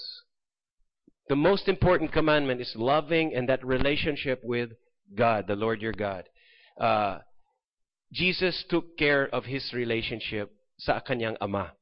The 1.29 1.37
most 1.37 1.67
important 1.67 2.13
commandment 2.13 2.61
is 2.61 2.75
loving 2.77 3.35
and 3.35 3.49
that 3.49 3.65
relationship 3.65 4.41
with 4.45 4.71
God, 5.15 5.47
the 5.49 5.57
Lord 5.57 5.81
your 5.81 5.97
God. 5.97 6.29
uh, 6.81 7.19
Jesus 8.13 8.65
took 8.69 8.97
care 8.99 9.29
of 9.35 9.45
his 9.45 9.73
relationship 9.73 10.53
sa 10.79 11.01
kanyang 11.01 11.37
ama. 11.41 11.73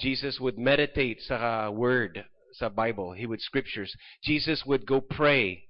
Jesus 0.00 0.38
would 0.40 0.58
meditate 0.58 1.20
sa 1.20 1.68
word, 1.70 2.24
sa 2.52 2.68
Bible. 2.68 3.12
He 3.12 3.26
would 3.26 3.40
scriptures. 3.40 3.94
Jesus 4.24 4.64
would 4.64 4.86
go 4.86 5.00
pray. 5.00 5.67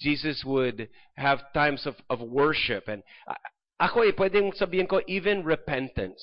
Jesus 0.00 0.42
would 0.46 0.88
have 1.16 1.52
times 1.52 1.86
of, 1.86 1.96
of 2.08 2.20
worship. 2.20 2.86
And 2.86 3.02
ako 3.80 4.06
pwedeng 4.14 4.54
sabihin 4.54 4.88
ko, 4.88 5.02
even 5.06 5.42
repentance 5.44 6.22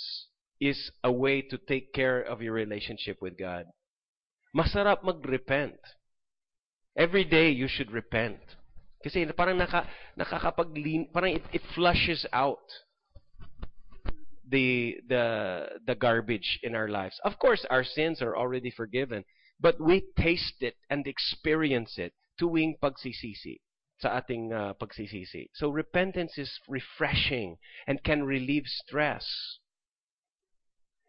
is 0.60 0.92
a 1.04 1.12
way 1.12 1.42
to 1.42 1.58
take 1.58 1.92
care 1.94 2.22
of 2.22 2.42
your 2.42 2.54
relationship 2.54 3.18
with 3.22 3.38
God. 3.38 3.66
Masarap 4.56 5.04
mag-repent. 5.04 5.76
Every 6.96 7.26
day 7.26 7.52
you 7.52 7.68
should 7.68 7.92
repent. 7.92 8.40
Kasi 9.04 9.28
parang 9.36 9.58
naka, 9.58 9.86
nakakapaglin, 10.18 11.12
parang 11.12 11.36
it, 11.36 11.44
it 11.52 11.62
flushes 11.76 12.26
out 12.32 12.64
the, 14.48 14.96
the, 15.10 15.68
the 15.86 15.96
garbage 15.96 16.60
in 16.64 16.74
our 16.74 16.88
lives. 16.88 17.20
Of 17.26 17.38
course, 17.38 17.66
our 17.70 17.84
sins 17.84 18.22
are 18.22 18.38
already 18.38 18.72
forgiven, 18.72 19.26
but 19.60 19.80
we 19.80 20.08
taste 20.18 20.62
it 20.62 20.76
and 20.90 21.06
experience 21.06 22.00
it 22.00 22.14
tuwing 22.40 22.80
pagsisisi 22.80 23.60
sa 24.00 24.18
ating 24.18 24.52
uh, 24.52 24.74
pagsisisi. 24.74 25.50
So 25.54 25.70
repentance 25.70 26.38
is 26.38 26.52
refreshing 26.68 27.58
and 27.88 28.04
can 28.04 28.24
relieve 28.24 28.66
stress. 28.68 29.26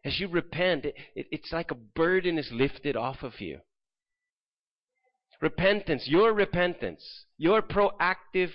As 0.04 0.20
you 0.20 0.28
repent, 0.28 0.84
it, 0.84 0.94
it, 1.14 1.26
it's 1.32 1.52
like 1.52 1.70
a 1.70 1.74
burden 1.74 2.38
is 2.38 2.50
lifted 2.52 2.96
off 2.96 3.22
of 3.22 3.40
you. 3.40 3.58
Repentance, 5.40 6.04
your 6.06 6.32
repentance, 6.32 7.02
your 7.36 7.60
proactive, 7.60 8.50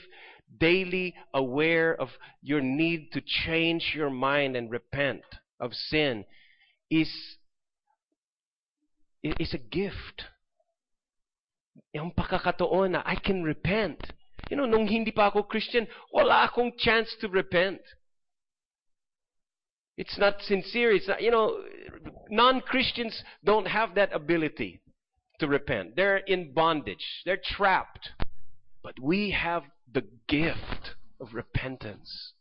daily 0.60 1.14
aware 1.34 1.96
of 1.96 2.10
your 2.42 2.62
need 2.62 3.12
to 3.14 3.22
change 3.22 3.94
your 3.96 4.10
mind 4.10 4.56
and 4.56 4.72
repent 4.72 5.22
of 5.60 5.74
sin 5.74 6.26
is, 6.90 7.10
is 9.24 9.54
a 9.54 9.58
gift. 9.58 10.24
Yung 11.94 12.12
pakakataon 12.12 12.92
na 12.92 13.04
I 13.06 13.16
can 13.16 13.44
repent. 13.44 14.14
You 14.50 14.58
know, 14.58 14.66
nung 14.66 14.88
hindi 14.88 15.12
pa 15.12 15.28
ako 15.28 15.44
Christian, 15.44 15.88
wala 16.12 16.50
akong 16.50 16.74
chance 16.78 17.16
to 17.22 17.28
repent. 17.28 17.80
It's 19.98 20.18
not 20.18 20.42
sincere. 20.42 20.92
It's 20.92 21.08
not, 21.08 21.22
you 21.22 21.32
know, 21.32 21.62
non-Christians 22.30 23.24
don't 23.44 23.68
have 23.68 23.96
that 23.96 24.14
ability 24.14 24.82
to 25.40 25.48
repent. 25.48 25.96
They're 25.96 26.18
in 26.18 26.54
bondage. 26.54 27.06
They're 27.26 27.42
trapped. 27.44 28.10
But 28.84 29.00
we 29.00 29.32
have 29.32 29.64
the 29.92 30.04
gift 30.28 30.96
of 31.20 31.34
repentance. 31.34 32.34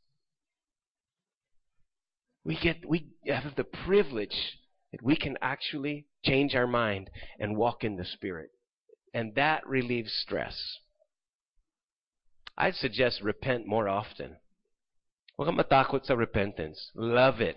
We 2.45 2.57
get 2.57 2.89
we 2.89 3.09
have 3.27 3.55
the 3.57 3.65
privilege 3.65 4.59
that 4.93 5.03
we 5.03 5.17
can 5.17 5.37
actually 5.43 6.07
change 6.25 6.55
our 6.55 6.67
mind 6.67 7.11
and 7.39 7.57
walk 7.57 7.85
in 7.85 7.97
the 7.97 8.05
spirit. 8.05 8.51
And 9.13 9.35
that 9.35 9.67
relieves 9.67 10.13
stress. 10.13 10.79
I'd 12.61 12.77
suggest 12.77 13.23
repent 13.25 13.67
more 13.67 13.89
often. 13.89 14.37
Huwag 15.39 15.49
kang 15.49 15.57
matakot 15.57 16.05
sa 16.05 16.13
repentance. 16.13 16.93
Love 16.93 17.41
it. 17.41 17.57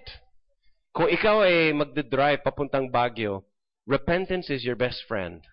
Kung 0.95 1.11
ikaw 1.11 1.43
ay 1.43 1.75
magdadrive 1.75 2.39
papuntang 2.39 2.87
Baguio, 2.87 3.43
repentance 3.83 4.47
is 4.47 4.63
your 4.63 4.79
best 4.79 5.03
friend. 5.03 5.43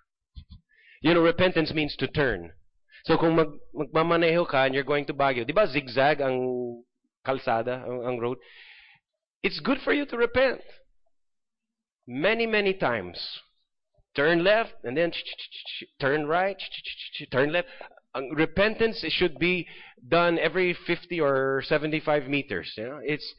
You 1.02 1.14
know, 1.14 1.24
repentance 1.26 1.74
means 1.74 1.98
to 1.98 2.06
turn. 2.06 2.54
So 3.02 3.18
kung 3.18 3.34
mag, 3.34 3.50
magmamaneho 3.74 4.46
ka 4.46 4.70
and 4.70 4.74
you're 4.74 4.86
going 4.86 5.10
to 5.10 5.16
Baguio, 5.16 5.42
di 5.42 5.56
ba 5.56 5.66
zigzag 5.66 6.22
ang 6.22 6.38
kalsada, 7.26 7.82
ang, 7.82 8.06
ang 8.06 8.16
road? 8.22 8.38
It's 9.42 9.58
good 9.58 9.82
for 9.82 9.90
you 9.90 10.06
to 10.06 10.16
repent. 10.16 10.62
Many, 12.06 12.46
many 12.46 12.74
times. 12.78 13.18
Turn 14.14 14.44
left 14.44 14.78
and 14.84 14.94
then 14.94 15.10
turn 15.98 16.30
right, 16.30 16.58
turn 17.32 17.50
left. 17.50 17.66
Repentance 18.14 19.04
should 19.08 19.38
be 19.38 19.66
done 20.08 20.38
every 20.38 20.76
50 20.86 21.20
or 21.20 21.62
75 21.66 22.26
meters. 22.26 22.72
You 22.76 22.84
know, 22.84 23.00
it's 23.02 23.34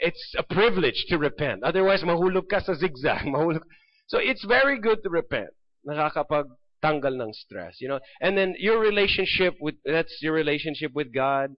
it's 0.00 0.34
a 0.38 0.42
privilege 0.42 1.06
to 1.08 1.18
repent. 1.18 1.64
Otherwise, 1.64 2.02
mahulog 2.02 2.48
ka 2.48 2.60
sa 2.60 2.74
zigzag. 2.74 3.24
Mahulog. 3.34 3.62
So 4.06 4.18
it's 4.18 4.44
very 4.44 4.78
good 4.78 5.02
to 5.02 5.10
repent. 5.10 5.50
Nakakapagtanggal 5.86 7.20
ng 7.20 7.32
stress. 7.32 7.80
You 7.80 7.88
know, 7.88 8.00
and 8.20 8.36
then 8.36 8.54
your 8.58 8.78
relationship 8.78 9.54
with 9.60 9.76
that's 9.84 10.18
your 10.20 10.32
relationship 10.32 10.92
with 10.94 11.12
God. 11.12 11.56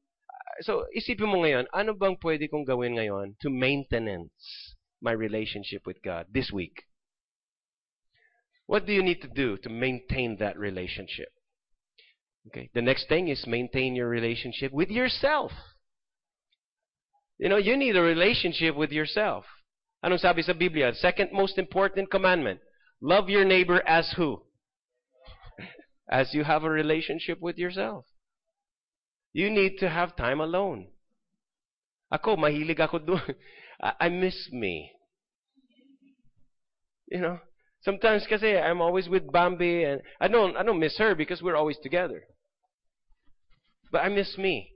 So 0.61 0.87
isipin 0.97 1.29
mo 1.29 1.45
ngayon, 1.45 1.67
ano 1.75 1.93
bang 1.93 2.17
pwede 2.23 2.49
kong 2.49 2.65
gawin 2.65 2.97
ngayon 2.97 3.37
to 3.43 3.51
maintenance 3.51 4.73
my 5.03 5.13
relationship 5.13 5.85
with 5.85 6.01
God 6.01 6.27
this 6.33 6.51
week? 6.51 6.87
What 8.67 8.87
do 8.87 8.93
you 8.93 9.03
need 9.03 9.23
to 9.23 9.29
do 9.29 9.57
to 9.59 9.69
maintain 9.69 10.39
that 10.39 10.59
relationship? 10.59 11.36
Okay. 12.49 12.71
The 12.75 12.83
next 12.83 13.09
thing 13.09 13.29
is 13.29 13.45
maintain 13.47 13.97
your 13.97 14.09
relationship 14.09 14.73
with 14.73 14.91
yourself. 14.91 15.53
You 17.39 17.49
know, 17.49 17.57
you 17.57 17.77
need 17.77 17.97
a 17.97 18.03
relationship 18.03 18.77
with 18.77 18.91
yourself. 18.91 19.45
Anong 20.05 20.21
sabi 20.21 20.43
sa 20.43 20.53
Biblia? 20.53 20.95
Second 20.95 21.33
most 21.33 21.59
important 21.59 22.11
commandment. 22.11 22.61
Love 23.03 23.29
your 23.29 23.45
neighbor 23.45 23.83
as 23.87 24.15
who? 24.17 24.43
As 26.11 26.33
you 26.33 26.45
have 26.45 26.65
a 26.65 26.71
relationship 26.71 27.41
with 27.41 27.59
yourself. 27.59 28.07
You 29.33 29.51
need 29.51 29.77
to 29.81 29.89
have 29.91 30.17
time 30.17 30.41
alone. 30.41 30.89
Ako, 32.09 32.37
mahilig 32.37 32.81
ako 32.81 33.05
doon. 33.05 33.35
I 34.01 34.09
miss 34.09 34.49
me. 34.53 34.93
You 37.11 37.21
know, 37.21 37.39
sometimes 37.85 38.25
kasi 38.27 38.57
I'm 38.57 38.81
always 38.81 39.09
with 39.09 39.31
Bambi 39.31 39.85
and 39.85 40.01
I 40.19 40.29
don't 40.29 40.57
I 40.57 40.63
don't 40.63 40.81
miss 40.81 40.97
her 40.99 41.15
because 41.15 41.43
we're 41.43 41.59
always 41.59 41.77
together. 41.83 42.25
But 43.97 44.05
I 44.05 44.09
miss 44.11 44.37
me. 44.37 44.75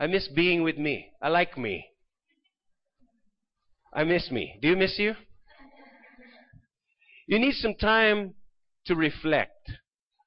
I 0.00 0.08
miss 0.08 0.26
being 0.26 0.64
with 0.64 0.78
me. 0.78 1.12
I 1.22 1.28
like 1.28 1.56
me. 1.56 1.86
I 3.94 4.02
miss 4.02 4.32
me. 4.32 4.58
Do 4.60 4.66
you 4.66 4.76
miss 4.76 4.98
you? 4.98 5.14
You 7.28 7.38
need 7.38 7.54
some 7.54 7.76
time 7.76 8.34
to 8.86 8.96
reflect. 8.96 9.70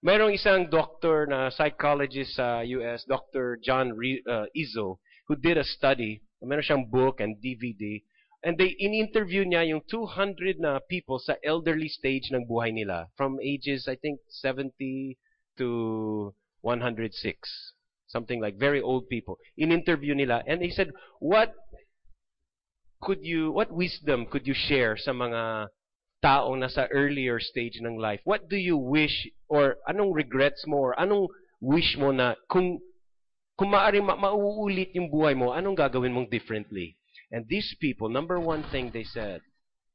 Merong 0.01 0.39
isang 0.39 0.71
doctor 0.71 1.27
na 1.27 1.51
psychologist 1.51 2.39
sa 2.39 2.63
US, 2.63 3.03
Dr. 3.03 3.59
John 3.59 3.91
uh, 4.31 4.45
Izzo, 4.55 4.99
who 5.27 5.35
did 5.35 5.57
a 5.57 5.67
study. 5.67 6.23
Meron 6.39 6.63
siyang 6.63 6.87
book 6.89 7.19
and 7.19 7.35
DVD. 7.43 7.99
And 8.47 8.55
they 8.55 8.79
in-interview 8.79 9.43
niya 9.43 9.67
yung 9.75 9.83
200 9.91 10.55
na 10.63 10.79
people 10.87 11.19
sa 11.19 11.35
elderly 11.43 11.91
stage 11.91 12.31
ng 12.31 12.47
buhay 12.47 12.71
nila. 12.71 13.11
From 13.19 13.43
ages, 13.43 13.91
I 13.91 13.99
think, 13.99 14.23
70 14.31 15.19
to 15.59 16.31
106. 16.65 17.13
Something 18.09 18.41
like 18.41 18.57
very 18.57 18.81
old 18.81 19.07
people. 19.07 19.37
In-interview 19.57 20.15
nila. 20.15 20.41
And 20.47 20.61
he 20.61 20.71
said, 20.71 20.89
what 21.19 21.53
could 23.01 23.21
you, 23.21 23.51
what 23.51 23.71
wisdom 23.71 24.25
could 24.25 24.47
you 24.47 24.55
share 24.57 24.97
sa 24.97 25.11
mga 25.13 25.69
taong 26.25 26.65
nasa 26.65 26.89
earlier 26.89 27.37
stage 27.37 27.77
ng 27.77 28.01
life? 28.01 28.19
What 28.25 28.49
do 28.49 28.57
you 28.57 28.77
wish 28.77 29.29
or 29.45 29.77
anong 29.85 30.17
regrets 30.17 30.65
mo 30.65 30.89
or 30.89 30.93
anong 30.97 31.29
wish 31.61 31.93
mo 32.01 32.09
na 32.09 32.33
kung 32.49 32.81
kung 33.55 33.71
maaari 33.71 34.01
ma- 34.01 34.17
mauulit 34.17 34.91
yung 34.97 35.07
buhay 35.07 35.37
mo, 35.37 35.53
anong 35.53 35.77
gagawin 35.77 36.17
mong 36.17 36.33
differently? 36.33 36.97
And 37.29 37.45
these 37.45 37.77
people, 37.77 38.09
number 38.09 38.41
one 38.41 38.65
thing 38.73 38.89
they 38.89 39.05
said, 39.05 39.45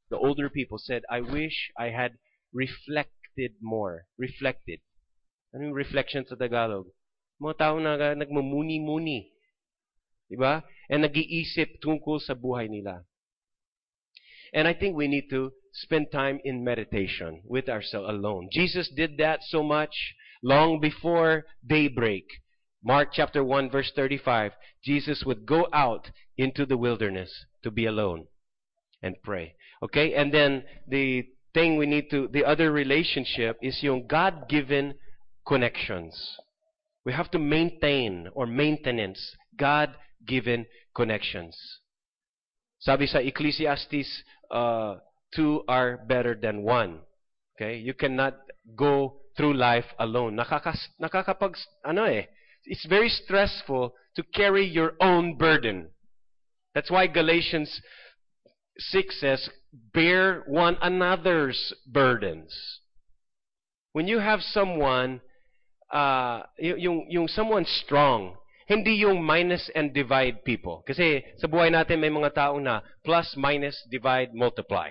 the 0.08 0.18
older 0.18 0.48
people 0.48 0.78
said, 0.78 1.02
I 1.10 1.20
wish 1.20 1.74
I 1.74 1.90
had 1.90 2.14
reflected 2.54 3.58
more. 3.60 4.06
Reflected. 4.18 4.80
Ano 5.54 5.70
yung 5.70 5.76
reflection 5.76 6.22
sa 6.26 6.38
Tagalog? 6.38 6.86
Mga 7.42 7.56
tao 7.58 7.76
na 7.82 8.14
nagmumuni-muni. 8.14 9.32
Diba? 10.30 10.62
And 10.86 11.02
nag-iisip 11.02 11.82
tungkol 11.82 12.22
sa 12.22 12.38
buhay 12.38 12.70
nila. 12.70 13.02
And 14.54 14.66
I 14.66 14.74
think 14.74 14.94
we 14.94 15.08
need 15.08 15.30
to 15.30 15.50
spend 15.72 16.10
time 16.10 16.40
in 16.44 16.62
meditation 16.64 17.42
with 17.46 17.68
ourselves 17.68 18.10
alone. 18.10 18.48
Jesus 18.50 18.90
did 18.90 19.18
that 19.18 19.40
so 19.46 19.62
much 19.62 20.14
long 20.42 20.80
before 20.80 21.46
daybreak. 21.66 22.26
Mark 22.82 23.10
chapter 23.12 23.44
1 23.44 23.70
verse 23.70 23.92
35. 23.94 24.52
Jesus 24.82 25.22
would 25.24 25.46
go 25.46 25.68
out 25.72 26.10
into 26.36 26.66
the 26.66 26.76
wilderness 26.76 27.30
to 27.62 27.70
be 27.70 27.86
alone 27.86 28.26
and 29.02 29.16
pray. 29.22 29.54
Okay? 29.82 30.14
And 30.14 30.32
then 30.32 30.64
the 30.88 31.26
thing 31.54 31.76
we 31.76 31.86
need 31.86 32.10
to, 32.10 32.28
the 32.28 32.44
other 32.44 32.72
relationship 32.72 33.58
is 33.62 33.82
yung 33.82 34.06
God-given 34.06 34.94
connections. 35.46 36.14
We 37.04 37.12
have 37.12 37.30
to 37.32 37.38
maintain 37.38 38.28
or 38.34 38.46
maintenance 38.46 39.36
God-given 39.56 40.66
connections. 40.94 41.56
Sabi 42.80 43.06
sa 43.06 43.18
Ecclesiastes, 43.18 44.22
uh, 44.50 44.96
two 45.34 45.62
are 45.68 45.98
better 46.08 46.34
than 46.34 46.62
one. 46.62 47.00
Okay? 47.56 47.76
You 47.76 47.94
cannot 47.94 48.36
go 48.76 49.20
through 49.36 49.54
life 49.54 49.86
alone. 49.98 50.36
Nakakas, 50.36 50.78
nakakapag, 51.00 51.56
ano 51.84 52.04
eh, 52.04 52.24
it's 52.64 52.86
very 52.86 53.08
stressful 53.08 53.94
to 54.16 54.22
carry 54.34 54.66
your 54.66 54.94
own 55.00 55.36
burden. 55.36 55.88
That's 56.74 56.90
why 56.90 57.06
Galatians 57.06 57.80
6 58.78 59.20
says, 59.20 59.48
bear 59.72 60.42
one 60.46 60.76
another's 60.80 61.72
burdens. 61.86 62.80
When 63.92 64.06
you 64.06 64.18
have 64.20 64.40
someone 64.40 65.20
uh, 65.92 66.42
yung, 66.58 67.06
yung 67.10 67.28
someone 67.28 67.64
strong, 67.64 68.34
hindi 68.66 69.02
yung 69.02 69.22
minus 69.22 69.68
and 69.74 69.92
divide 69.92 70.44
people. 70.44 70.82
Kasi 70.86 71.22
sa 71.38 71.50
buhay 71.50 71.74
natin 71.74 71.98
may 71.98 72.10
mga 72.10 72.34
taong 72.34 72.62
na 72.62 72.80
plus, 73.04 73.34
minus, 73.36 73.74
divide, 73.90 74.30
multiply. 74.32 74.90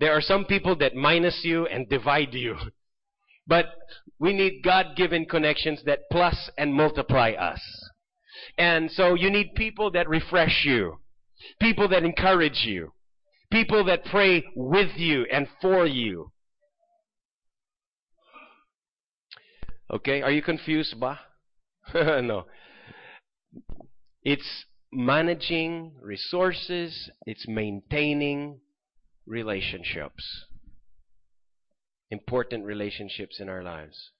There 0.00 0.16
are 0.16 0.24
some 0.24 0.46
people 0.46 0.74
that 0.76 0.96
minus 0.96 1.44
you 1.44 1.66
and 1.66 1.88
divide 1.88 2.32
you. 2.32 2.56
But 3.46 3.74
we 4.18 4.32
need 4.32 4.62
God-given 4.62 5.26
connections 5.26 5.82
that 5.84 6.06
plus 6.10 6.50
and 6.56 6.72
multiply 6.72 7.32
us. 7.32 7.60
And 8.56 8.90
so 8.90 9.14
you 9.14 9.30
need 9.30 9.54
people 9.56 9.90
that 9.92 10.08
refresh 10.08 10.64
you. 10.64 10.98
People 11.60 11.88
that 11.88 12.04
encourage 12.04 12.62
you. 12.64 12.92
People 13.50 13.84
that 13.86 14.04
pray 14.04 14.44
with 14.54 14.96
you 14.96 15.26
and 15.30 15.48
for 15.60 15.86
you. 15.86 16.32
Okay, 19.90 20.22
are 20.22 20.30
you 20.30 20.42
confused 20.42 20.98
ba? 20.98 21.20
no. 21.94 22.46
It's 24.22 24.64
managing 24.92 25.92
resources, 26.00 27.10
it's 27.26 27.46
maintaining 27.48 28.60
relationships. 29.26 30.46
Important 32.10 32.64
relationships 32.64 33.40
in 33.40 33.48
our 33.48 33.62
lives. 33.62 34.10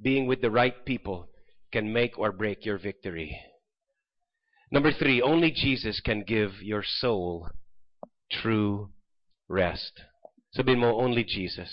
Being 0.00 0.26
with 0.26 0.42
the 0.42 0.50
right 0.50 0.84
people 0.84 1.28
can 1.72 1.92
make 1.92 2.18
or 2.18 2.32
break 2.32 2.66
your 2.66 2.78
victory. 2.78 3.36
Number 4.70 4.92
three, 4.92 5.20
only 5.20 5.50
Jesus 5.50 6.00
can 6.00 6.22
give 6.26 6.62
your 6.62 6.82
soul 6.84 7.48
true 8.30 8.90
rest. 9.48 9.92
Sabihin 10.56 10.80
mo, 10.80 11.00
only 11.00 11.24
Jesus. 11.24 11.70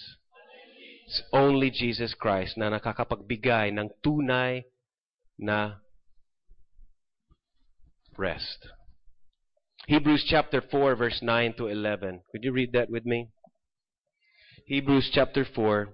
It's 1.09 1.25
only 1.33 1.73
Jesus 1.73 2.13
Christ 2.13 2.53
na 2.53 2.69
nakakapagbigay 2.69 3.73
ng 3.73 3.89
tunay 4.05 4.61
na 5.41 5.81
rest. 8.13 8.69
Hebrews 9.89 10.21
chapter 10.29 10.61
4 10.61 10.93
verse 10.93 11.17
9 11.25 11.57
to 11.57 11.65
11. 11.65 12.21
Could 12.29 12.45
you 12.45 12.53
read 12.53 12.77
that 12.77 12.93
with 12.93 13.09
me? 13.09 13.33
Hebrews 14.69 15.09
chapter 15.09 15.49
4, 15.49 15.89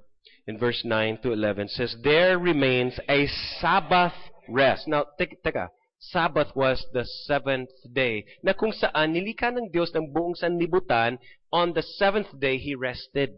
in 0.51 0.59
verse 0.59 0.83
9 0.83 1.19
to 1.23 1.31
11, 1.31 1.69
says, 1.69 1.95
There 2.03 2.37
remains 2.37 2.99
a 3.07 3.31
Sabbath 3.63 4.19
rest. 4.51 4.83
Now, 4.85 5.05
teka. 5.15 5.69
Sabbath 6.11 6.51
was 6.59 6.83
the 6.91 7.07
seventh 7.23 7.71
day. 7.87 8.27
Na 8.43 8.51
kung 8.51 8.75
saan 8.75 9.15
nilika 9.15 9.47
ng 9.47 9.71
Diyos 9.71 9.95
ng 9.95 10.11
buong 10.11 10.35
sanlibutan, 10.35 11.23
on 11.55 11.71
the 11.71 11.81
seventh 11.95 12.35
day, 12.35 12.59
He 12.59 12.75
rested. 12.75 13.31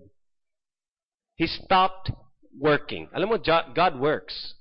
He 1.37 1.47
stopped 1.47 2.11
working. 2.59 3.09
Alam 3.15 3.29
mo, 3.29 3.37
God 3.37 3.99
works. 3.99 4.55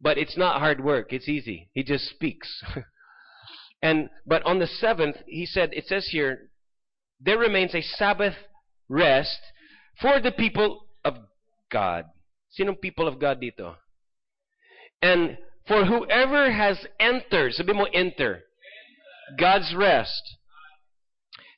But 0.00 0.18
it's 0.18 0.36
not 0.36 0.58
hard 0.58 0.82
work. 0.82 1.12
It's 1.12 1.28
easy. 1.28 1.70
He 1.72 1.82
just 1.84 2.08
speaks. 2.10 2.62
and 3.82 4.08
But 4.26 4.42
on 4.44 4.58
the 4.58 4.66
seventh, 4.66 5.16
He 5.26 5.46
said, 5.46 5.70
it 5.72 5.86
says 5.86 6.08
here, 6.10 6.50
there 7.20 7.38
remains 7.38 7.74
a 7.74 7.82
Sabbath 7.82 8.34
rest 8.88 9.38
for 10.00 10.18
the 10.20 10.32
people 10.32 10.86
of 11.04 11.16
God. 11.70 12.06
Sinong 12.58 12.80
people 12.80 13.06
of 13.06 13.18
God 13.18 13.40
dito? 13.40 13.76
And 15.00 15.36
for 15.66 15.84
whoever 15.84 16.50
has 16.50 16.86
entered, 16.98 17.52
sabi 17.54 17.72
mo 17.72 17.84
enter, 17.92 18.44
God's 19.38 19.74
rest, 19.76 20.36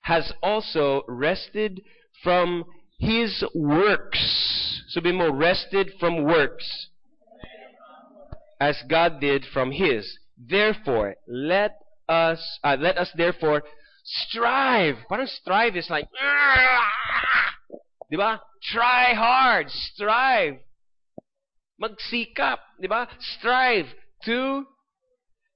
has 0.03 0.33
also 0.43 1.03
rested 1.09 1.83
from 2.23 2.65
His 2.99 3.45
works. 3.55 4.83
Sabi 4.89 5.13
mo, 5.13 5.31
rested 5.33 5.93
from 6.01 6.25
works, 6.25 6.89
as 8.61 8.77
God 8.89 9.21
did 9.21 9.45
from 9.53 9.73
His. 9.73 10.19
Therefore, 10.39 11.17
let 11.29 11.79
us, 12.09 12.59
uh, 12.65 12.77
let 12.79 12.97
us 12.99 13.11
therefore 13.17 13.63
strive. 14.05 14.97
Parang 15.09 15.27
strive 15.27 15.77
is 15.77 15.91
like, 15.91 16.09
di 18.11 18.17
ba? 18.17 18.41
Try 18.73 19.15
hard, 19.15 19.71
strive. 19.71 20.59
Magsikap, 21.81 22.59
di 22.81 22.89
ba? 22.89 23.09
Strive 23.39 23.87
to 24.25 24.65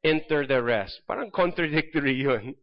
enter 0.05 0.47
the 0.47 0.63
rest. 0.63 1.01
Parang 1.07 1.31
contradictory 1.31 2.15
yun. 2.23 2.55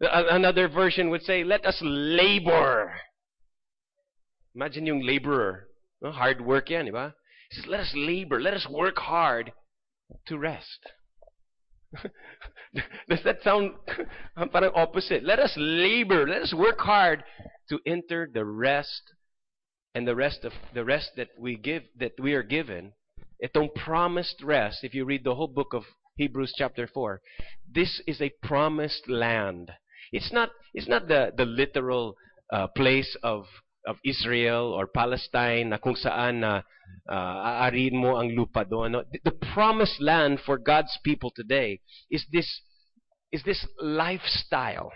Another 0.00 0.68
version 0.68 1.10
would 1.10 1.22
say, 1.22 1.44
let 1.44 1.64
us 1.64 1.78
labor. 1.82 2.92
Imagine 4.54 4.86
yung 4.86 5.02
laborer. 5.02 5.68
No? 6.00 6.12
Hard 6.12 6.40
work 6.40 6.70
yan, 6.70 6.86
di? 6.86 7.12
He 7.50 7.56
says, 7.56 7.66
let 7.68 7.80
us 7.80 7.92
labor, 7.94 8.40
let 8.40 8.54
us 8.54 8.66
work 8.70 8.98
hard 8.98 9.52
to 10.26 10.38
rest. 10.38 10.80
Does 13.08 13.20
that 13.24 13.42
sound 13.42 13.72
parang 14.52 14.72
opposite? 14.74 15.22
Let 15.24 15.38
us 15.38 15.54
labor, 15.56 16.26
let 16.26 16.42
us 16.42 16.54
work 16.54 16.80
hard 16.80 17.24
to 17.68 17.78
enter 17.86 18.28
the 18.32 18.44
rest 18.44 19.02
and 19.94 20.06
the 20.06 20.16
rest 20.16 20.44
of 20.44 20.52
the 20.74 20.84
rest 20.84 21.10
that 21.16 21.28
we 21.38 21.56
give 21.56 21.84
that 21.98 22.12
we 22.18 22.34
are 22.34 22.42
given. 22.42 22.92
Itong 23.42 23.74
promised 23.74 24.42
rest, 24.42 24.78
if 24.82 24.94
you 24.94 25.04
read 25.04 25.24
the 25.24 25.34
whole 25.34 25.48
book 25.48 25.72
of 25.72 25.84
Hebrews 26.16 26.52
chapter 26.56 26.86
4, 26.86 27.20
this 27.72 28.00
is 28.06 28.20
a 28.20 28.32
promised 28.42 29.08
land. 29.08 29.70
It's 30.12 30.32
not 30.32 30.50
it's 30.72 30.88
not 30.88 31.06
the 31.06 31.32
the 31.36 31.44
literal 31.44 32.16
uh, 32.52 32.66
place 32.68 33.16
of 33.22 33.44
of 33.86 33.96
Israel 34.04 34.72
or 34.72 34.86
Palestine 34.86 35.70
na 35.70 35.78
kung 35.78 35.94
saan 35.94 36.40
na 36.40 36.62
uh, 37.08 37.64
aarin 37.68 37.96
mo 37.96 38.16
ang 38.16 38.32
lupa 38.32 38.64
doon. 38.64 38.92
No? 38.92 39.02
The, 39.12 39.20
the 39.24 39.36
promised 39.52 40.00
land 40.00 40.40
for 40.44 40.58
God's 40.58 40.96
people 41.04 41.32
today 41.34 41.80
is 42.10 42.24
this 42.32 42.48
is 43.32 43.42
this 43.42 43.66
lifestyle. 43.80 44.92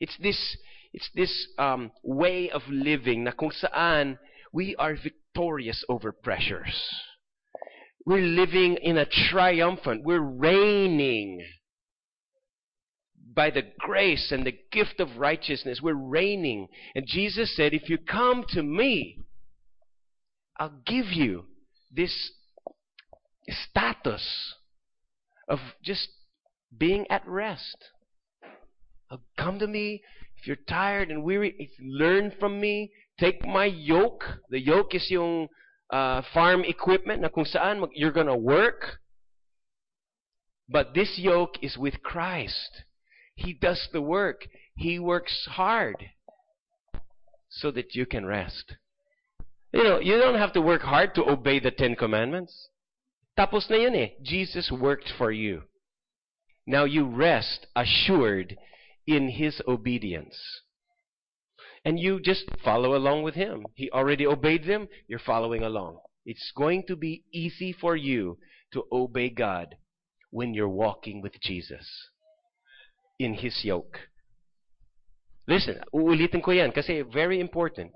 It's 0.00 0.16
this 0.18 0.38
it's 0.92 1.10
this 1.14 1.32
um, 1.58 1.90
way 2.02 2.50
of 2.50 2.62
living 2.68 3.24
na 3.24 3.32
kung 3.32 3.50
saan 3.50 4.18
we 4.52 4.76
are 4.78 4.94
victorious 4.94 5.84
over 5.88 6.12
pressures. 6.12 6.74
We're 8.06 8.20
living 8.20 8.76
in 8.82 8.98
a 8.98 9.06
triumphant. 9.06 10.04
We're 10.04 10.20
reigning 10.20 11.40
by 13.34 13.50
the 13.50 13.62
grace 13.78 14.30
and 14.30 14.46
the 14.46 14.56
gift 14.70 15.00
of 15.00 15.16
righteousness. 15.18 15.80
We're 15.82 15.94
reigning. 15.94 16.68
And 16.94 17.06
Jesus 17.06 17.54
said, 17.56 17.74
if 17.74 17.88
you 17.88 17.98
come 17.98 18.44
to 18.50 18.62
me, 18.62 19.18
I'll 20.58 20.80
give 20.86 21.06
you 21.06 21.46
this 21.92 22.32
status 23.48 24.54
of 25.48 25.58
just 25.82 26.08
being 26.76 27.06
at 27.10 27.26
rest. 27.26 27.76
I'll 29.10 29.22
come 29.38 29.58
to 29.58 29.66
me. 29.66 30.02
If 30.38 30.46
you're 30.46 30.56
tired 30.68 31.10
and 31.10 31.22
weary, 31.24 31.70
learn 31.80 32.32
from 32.38 32.60
me, 32.60 32.92
take 33.18 33.46
my 33.46 33.66
yoke. 33.66 34.24
The 34.50 34.60
yoke 34.60 34.94
is 34.94 35.06
yung 35.10 35.48
uh, 35.90 36.22
farm 36.32 36.64
equipment 36.64 37.22
na 37.22 37.28
kung 37.28 37.44
saan 37.44 37.86
you're 37.94 38.12
gonna 38.12 38.36
work. 38.36 38.98
But 40.68 40.94
this 40.94 41.18
yoke 41.18 41.56
is 41.62 41.76
with 41.76 42.02
Christ. 42.02 42.84
He 43.34 43.52
does 43.52 43.88
the 43.92 44.02
work. 44.02 44.46
He 44.76 44.98
works 44.98 45.46
hard 45.50 45.96
so 47.48 47.70
that 47.72 47.94
you 47.94 48.06
can 48.06 48.26
rest. 48.26 48.76
You 49.72 49.82
know, 49.82 49.98
you 49.98 50.18
don't 50.18 50.38
have 50.38 50.52
to 50.52 50.60
work 50.60 50.82
hard 50.82 51.14
to 51.16 51.28
obey 51.28 51.58
the 51.58 51.70
Ten 51.70 51.96
Commandments. 51.96 52.68
Tapos 53.36 53.68
na 53.68 53.76
yun 53.76 53.96
eh. 53.96 54.08
Jesus 54.22 54.70
worked 54.70 55.12
for 55.18 55.32
you. 55.32 55.62
Now 56.66 56.84
you 56.84 57.06
rest 57.06 57.66
assured 57.74 58.56
in 59.06 59.28
His 59.28 59.60
obedience. 59.66 60.38
And 61.84 61.98
you 61.98 62.20
just 62.20 62.44
follow 62.64 62.94
along 62.96 63.24
with 63.24 63.34
Him. 63.34 63.66
He 63.74 63.90
already 63.90 64.26
obeyed 64.26 64.64
them, 64.64 64.88
you're 65.08 65.18
following 65.18 65.62
along. 65.62 65.98
It's 66.24 66.52
going 66.56 66.84
to 66.86 66.96
be 66.96 67.24
easy 67.32 67.72
for 67.72 67.96
you 67.96 68.38
to 68.72 68.84
obey 68.90 69.28
God 69.28 69.74
when 70.30 70.54
you're 70.54 70.68
walking 70.68 71.20
with 71.20 71.38
Jesus 71.42 71.86
in 73.18 73.34
His 73.34 73.54
yoke. 73.64 73.98
Listen, 75.46 75.80
uulitin 75.92 76.40
ko 76.40 76.56
yan 76.56 76.72
kasi 76.72 77.04
very 77.04 77.38
important. 77.40 77.92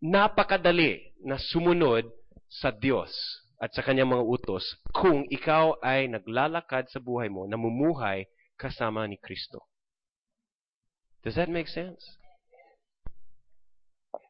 Napakadali 0.00 1.12
na 1.20 1.36
sumunod 1.36 2.08
sa 2.48 2.72
Diyos 2.72 3.12
at 3.60 3.76
sa 3.76 3.84
kanyang 3.84 4.12
mga 4.16 4.24
utos 4.24 4.64
kung 4.96 5.28
ikaw 5.28 5.76
ay 5.84 6.08
naglalakad 6.08 6.88
sa 6.88 7.00
buhay 7.00 7.28
mo, 7.28 7.44
namumuhay 7.44 8.24
kasama 8.56 9.04
ni 9.04 9.20
Kristo. 9.20 9.68
Does 11.24 11.36
that 11.36 11.48
make 11.48 11.68
sense? 11.68 12.00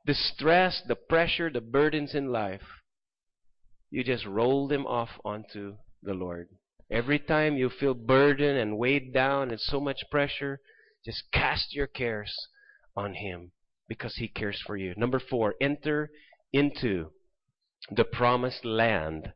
The 0.05 0.15
stress, 0.15 0.83
the 0.87 0.95
pressure, 0.99 1.51
the 1.51 1.65
burdens 1.65 2.15
in 2.15 2.31
life, 2.31 2.83
you 3.91 4.05
just 4.05 4.27
roll 4.27 4.69
them 4.69 4.87
off 4.87 5.11
onto 5.25 5.79
the 6.03 6.15
Lord. 6.15 6.49
Every 6.91 7.19
time 7.19 7.57
you 7.57 7.71
feel 7.71 7.95
burdened 7.95 8.59
and 8.59 8.79
weighed 8.79 9.13
down 9.13 9.51
and 9.51 9.61
so 9.61 9.81
much 9.81 10.05
pressure, 10.11 10.61
just 11.05 11.23
cast 11.33 11.75
your 11.75 11.87
cares 11.87 12.35
on 12.97 13.15
Him 13.15 13.53
because 13.89 14.17
He 14.17 14.29
cares 14.29 14.61
for 14.67 14.77
you. 14.77 14.95
Number 14.97 15.21
four, 15.21 15.55
enter 15.61 16.11
into 16.53 17.11
the 17.91 18.05
promised 18.05 18.65
land 18.65 19.33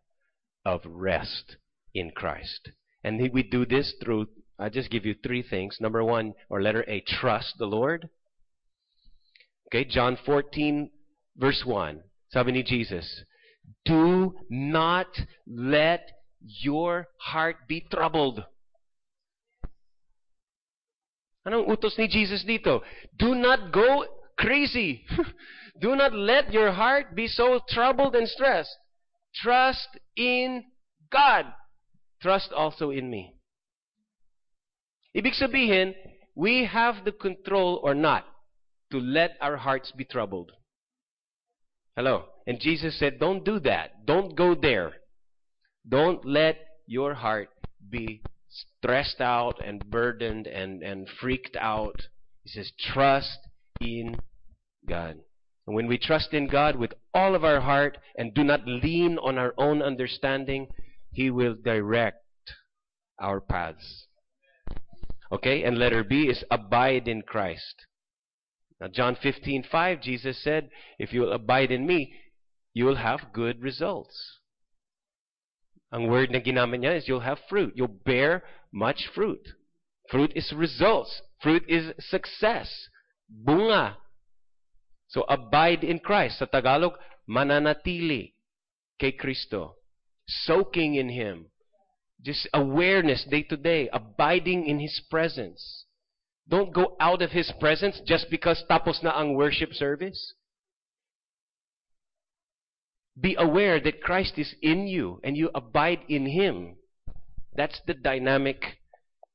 of 0.65 0.83
rest 0.85 1.57
in 1.95 2.11
Christ. 2.11 2.71
And 3.03 3.31
we 3.33 3.43
do 3.43 3.65
this 3.65 3.95
through, 4.03 4.27
I 4.59 4.69
just 4.69 4.91
give 4.91 5.05
you 5.05 5.15
three 5.15 5.43
things. 5.43 5.79
Number 5.81 6.05
one, 6.05 6.35
or 6.49 6.63
letter 6.63 6.85
A, 6.89 7.01
trust 7.01 7.55
the 7.59 7.67
Lord. 7.67 8.09
Okay, 9.69 9.85
John 9.85 10.19
14, 10.25 10.91
verse 11.37 11.63
1. 11.65 12.01
Sabi 12.31 12.53
ni 12.53 12.63
Jesus, 12.63 13.23
Do 13.85 14.35
not 14.51 15.09
let 15.47 16.11
your 16.41 17.09
heart 17.19 17.57
be 17.69 17.85
troubled. 17.91 18.45
Anong 21.47 21.69
utos 21.69 21.97
ni 21.97 22.09
Jesus 22.09 22.45
dito? 22.45 22.83
Do 23.17 23.35
not 23.35 23.73
go 23.73 24.05
crazy. 24.37 25.05
Do 25.81 25.95
not 25.95 26.13
let 26.13 26.53
your 26.53 26.73
heart 26.73 27.15
be 27.15 27.29
so 27.29 27.61
troubled 27.69 28.15
and 28.15 28.29
stressed. 28.29 28.75
Trust 29.35 29.89
in 30.17 30.65
God. 31.11 31.47
Trust 32.21 32.51
also 32.53 32.91
in 32.91 33.09
me. 33.09 33.35
Ibig 35.15 35.39
sabihin, 35.39 35.95
we 36.35 36.67
have 36.67 37.05
the 37.05 37.13
control 37.13 37.81
or 37.83 37.95
not 37.95 38.27
to 38.91 38.99
let 38.99 39.37
our 39.41 39.57
hearts 39.57 39.93
be 39.93 40.05
troubled. 40.05 40.53
Hello. 41.97 42.27
And 42.47 42.61
Jesus 42.61 42.99
said, 42.99 43.19
don't 43.19 43.45
do 43.45 43.59
that. 43.61 44.07
Don't 44.07 44.37
go 44.37 44.55
there. 44.55 44.95
Don't 45.89 46.25
let 46.25 46.57
your 46.87 47.15
heart 47.15 47.51
be 47.89 48.23
stressed 48.49 49.21
out 49.21 49.61
and 49.65 49.89
burdened 49.91 50.47
and, 50.47 50.83
and 50.83 51.09
freaked 51.21 51.57
out. 51.57 52.09
He 52.43 52.51
says, 52.51 52.73
trust 52.79 53.39
in 53.81 54.17
God. 54.87 55.17
And 55.67 55.77
when 55.77 55.87
we 55.87 55.99
trust 55.99 56.33
in 56.33 56.47
God 56.47 56.77
with 56.77 56.95
all 57.13 57.35
of 57.35 57.45
our 57.45 57.61
heart 57.61 57.99
and 58.17 58.35
do 58.35 58.43
not 58.43 58.67
lean 58.67 59.19
on 59.19 59.37
our 59.39 59.53
own 59.59 59.83
understanding, 59.83 60.69
He 61.13 61.31
will 61.31 61.55
direct 61.63 62.25
our 63.21 63.41
paths. 63.41 64.07
Okay? 65.31 65.65
And 65.65 65.77
letter 65.77 66.03
B 66.03 66.23
is 66.23 66.43
abide 66.51 67.07
in 67.07 67.23
Christ. 67.23 67.75
Now, 68.81 68.89
John 68.89 69.17
15:5, 69.17 70.01
Jesus 70.01 70.43
said, 70.43 70.71
If 70.99 71.13
you 71.13 71.21
will 71.21 71.33
abide 71.33 71.71
in 71.71 71.87
me, 71.87 72.15
you 72.73 72.85
will 72.85 72.97
have 72.97 73.33
good 73.33 73.61
results. 73.61 74.38
Ang 75.93 76.09
word 76.09 76.31
na 76.31 76.41
ginamit 76.41 76.85
niya 76.85 77.01
is 77.01 77.09
you'll 77.09 77.25
have 77.25 77.41
fruit. 77.49 77.73
You'll 77.75 78.01
bear 78.05 78.45
much 78.73 79.09
fruit. 79.15 79.41
Fruit 80.11 80.33
is 80.37 80.53
results. 80.53 81.23
Fruit 81.41 81.65
is 81.69 81.93
success. 81.99 82.69
Bunga. 83.29 83.97
So, 85.09 85.25
abide 85.29 85.85
in 85.85 86.01
Christ. 86.01 86.39
Sa 86.39 86.45
Tagalog, 86.45 86.93
mananatili 87.29 88.33
kay 89.01 89.13
Kristo. 89.13 89.81
Soaking 90.45 90.97
in 90.97 91.09
Him. 91.09 91.47
Just 92.21 92.49
awareness 92.53 93.25
day 93.25 93.43
to 93.49 93.57
day. 93.57 93.89
Abiding 93.89 94.67
in 94.67 94.81
His 94.81 95.01
presence. 95.09 95.87
Don't 96.49 96.73
go 96.73 96.97
out 97.01 97.23
of 97.23 97.33
His 97.33 97.53
presence 97.61 98.01
just 98.05 98.29
because 98.29 98.65
tapos 98.69 99.01
na 99.03 99.17
ang 99.17 99.33
worship 99.37 99.73
service. 99.73 100.35
Be 103.21 103.35
aware 103.39 103.81
that 103.81 104.03
Christ 104.03 104.35
is 104.37 104.55
in 104.63 104.87
you 104.87 105.21
and 105.25 105.37
you 105.37 105.51
abide 105.55 106.01
in 106.09 106.27
Him. 106.27 106.77
That's 107.57 107.81
the 107.87 107.95
dynamic 107.95 108.63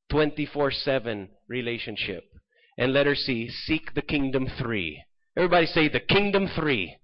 24 0.09 0.71
7 0.71 1.29
relationship. 1.47 2.23
And 2.77 2.93
letter 2.93 3.15
C, 3.15 3.49
seek 3.49 3.93
the 3.93 4.01
kingdom 4.01 4.47
three. 4.57 5.03
Everybody 5.35 5.65
say 5.65 5.89
the 5.89 5.99
kingdom 5.99 6.47
three. 6.55 6.95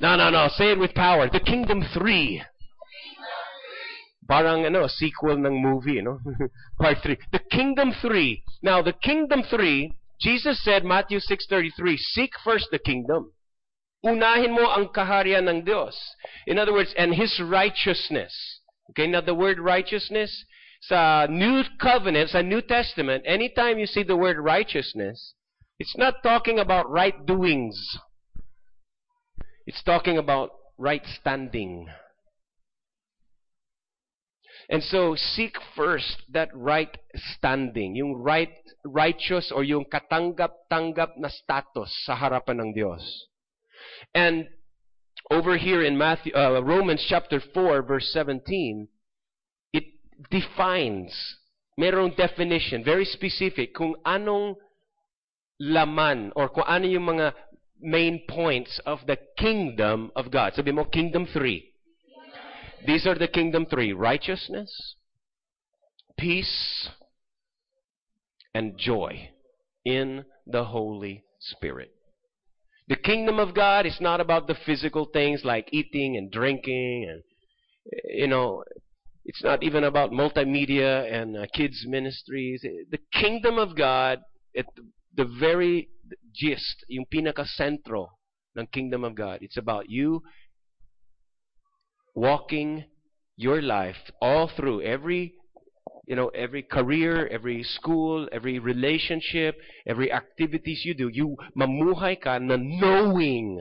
No, 0.00 0.16
no, 0.16 0.30
no. 0.30 0.48
Say 0.48 0.72
it 0.72 0.78
with 0.78 0.94
power. 0.94 1.28
The 1.30 1.40
kingdom 1.40 1.82
three. 1.94 2.42
Parang 4.28 4.68
ano, 4.68 4.86
sequel 4.86 5.40
ng 5.40 5.56
movie, 5.56 6.04
no? 6.04 6.20
Part 6.80 6.98
3. 7.02 7.16
The 7.32 7.40
kingdom 7.50 7.96
3. 7.96 8.44
Now, 8.62 8.82
the 8.82 8.92
kingdom 8.92 9.42
3, 9.42 9.90
Jesus 10.20 10.62
said, 10.62 10.84
Matthew 10.84 11.18
6.33, 11.18 11.96
Seek 11.96 12.32
first 12.44 12.68
the 12.70 12.78
kingdom. 12.78 13.32
Unahin 14.04 14.54
mo 14.54 14.70
ang 14.70 14.94
kaharian 14.94 15.50
ng 15.50 15.66
Diyos. 15.66 15.98
In 16.46 16.58
other 16.58 16.72
words, 16.72 16.94
and 16.94 17.14
His 17.14 17.34
righteousness. 17.42 18.30
Okay, 18.90 19.06
now 19.06 19.20
the 19.20 19.34
word 19.34 19.58
righteousness, 19.58 20.30
sa 20.80 21.26
New 21.28 21.66
Covenant, 21.80 22.30
sa 22.30 22.40
New 22.40 22.62
Testament, 22.62 23.24
anytime 23.26 23.78
you 23.78 23.86
see 23.86 24.02
the 24.06 24.16
word 24.16 24.38
righteousness, 24.38 25.34
it's 25.78 25.96
not 25.98 26.22
talking 26.22 26.58
about 26.58 26.88
right 26.88 27.26
doings. 27.26 27.76
It's 29.66 29.82
talking 29.82 30.16
about 30.16 30.50
right 30.78 31.02
standing. 31.20 31.88
And 34.70 34.82
so, 34.82 35.16
seek 35.16 35.56
first 35.74 36.22
that 36.30 36.50
right 36.54 36.92
standing, 37.36 37.96
yung 37.96 38.14
right, 38.14 38.52
righteous 38.84 39.50
or 39.50 39.64
yung 39.64 39.86
katanggap-tanggap 39.88 41.16
na 41.16 41.28
status 41.28 41.88
sa 42.04 42.14
harapan 42.14 42.60
ng 42.60 42.70
Diyos. 42.76 43.02
And 44.14 44.48
over 45.30 45.56
here 45.56 45.84
in 45.84 45.98
Matthew, 45.98 46.34
uh, 46.34 46.60
Romans 46.62 47.04
chapter 47.08 47.40
4, 47.52 47.82
verse 47.82 48.08
17, 48.12 48.88
it 49.72 49.84
defines, 50.30 51.12
merong 51.78 52.16
definition, 52.16 52.84
very 52.84 53.04
specific, 53.04 53.74
kung 53.74 53.94
anong 54.06 54.56
laman 55.60 56.32
or 56.36 56.48
kung 56.48 56.64
ano 56.66 56.86
yung 56.86 57.04
mga 57.04 57.32
main 57.80 58.22
points 58.28 58.80
of 58.86 59.00
the 59.06 59.18
kingdom 59.36 60.10
of 60.16 60.30
God. 60.30 60.54
Sabi 60.54 60.72
mo, 60.72 60.84
kingdom 60.84 61.26
3. 61.32 61.68
These 62.86 63.06
are 63.06 63.18
the 63.18 63.28
kingdom 63.28 63.66
three 63.66 63.92
righteousness, 63.92 64.94
peace, 66.16 66.88
and 68.54 68.78
joy 68.78 69.30
in 69.84 70.24
the 70.46 70.64
Holy 70.64 71.24
Spirit. 71.40 71.97
The 72.88 72.96
kingdom 72.96 73.38
of 73.38 73.54
God 73.54 73.86
is 73.86 73.98
not 74.00 74.20
about 74.20 74.46
the 74.46 74.56
physical 74.66 75.06
things 75.12 75.42
like 75.44 75.68
eating 75.72 76.16
and 76.16 76.30
drinking 76.30 77.06
and, 77.08 77.22
you 78.04 78.26
know, 78.26 78.64
it's 79.24 79.44
not 79.44 79.62
even 79.62 79.84
about 79.84 80.10
multimedia 80.10 81.12
and 81.12 81.36
uh, 81.36 81.46
kids' 81.52 81.84
ministries. 81.86 82.62
The 82.62 82.98
kingdom 83.12 83.58
of 83.58 83.76
God, 83.76 84.20
at 84.56 84.64
the 85.14 85.26
very 85.38 85.90
gist, 86.34 86.84
yung 86.88 87.04
pinaka-centro 87.04 88.08
ng 88.56 88.66
kingdom 88.72 89.04
of 89.04 89.14
God, 89.14 89.40
it's 89.42 89.58
about 89.58 89.90
you 89.90 90.22
walking 92.14 92.84
your 93.36 93.60
life 93.60 94.10
all 94.22 94.48
through 94.48 94.80
every 94.80 95.34
you 96.08 96.16
know 96.16 96.32
every 96.32 96.64
career 96.64 97.28
every 97.28 97.62
school 97.62 98.26
every 98.32 98.58
relationship 98.58 99.60
every 99.86 100.08
activities 100.10 100.80
you 100.84 100.94
do 100.96 101.12
you 101.12 101.36
mamuhay 101.52 102.16
ka 102.16 102.40
na 102.40 102.56
knowing 102.56 103.60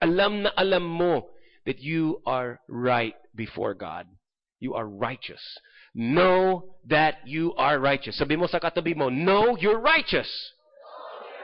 alam 0.00 0.46
na 0.46 0.50
alam 0.56 0.86
mo 0.86 1.26
that 1.66 1.80
you 1.80 2.20
are 2.26 2.60
right 2.68 3.14
before 3.34 3.74
God. 3.74 4.06
You 4.60 4.74
are 4.74 4.86
righteous. 4.86 5.42
Know 5.94 6.76
that 6.88 7.16
you 7.26 7.54
are 7.54 7.78
righteous. 7.78 8.18
Sabi 8.18 8.36
mo 8.36 8.46
sa 8.46 8.58
katabi 8.58 8.96
mo 8.96 9.08
know 9.08 9.56
you're 9.56 9.80
righteous. 9.80 10.28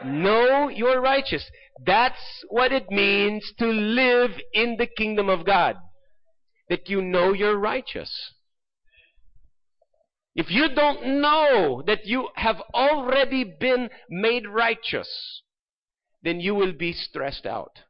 Know 0.05 0.69
you're 0.69 1.01
righteous. 1.01 1.45
That's 1.85 2.23
what 2.49 2.73
it 2.73 2.91
means 2.91 3.45
to 3.59 3.67
live 3.67 4.31
in 4.55 4.77
the 4.79 4.87
kingdom 4.87 5.29
of 5.29 5.45
God. 5.45 5.77
That 6.69 6.89
you 6.89 7.03
know 7.03 7.33
you're 7.33 7.59
righteous. 7.59 8.11
If 10.35 10.51
you 10.51 10.69
don't 10.75 11.21
know 11.21 11.83
that 11.87 12.07
you 12.07 12.29
have 12.37 12.61
already 12.73 13.45
been 13.45 13.91
made 14.09 14.47
righteous, 14.47 15.43
then 16.23 16.41
you 16.41 16.55
will 16.55 16.73
be 16.73 16.93
stressed 16.93 17.47
out. 17.47 17.81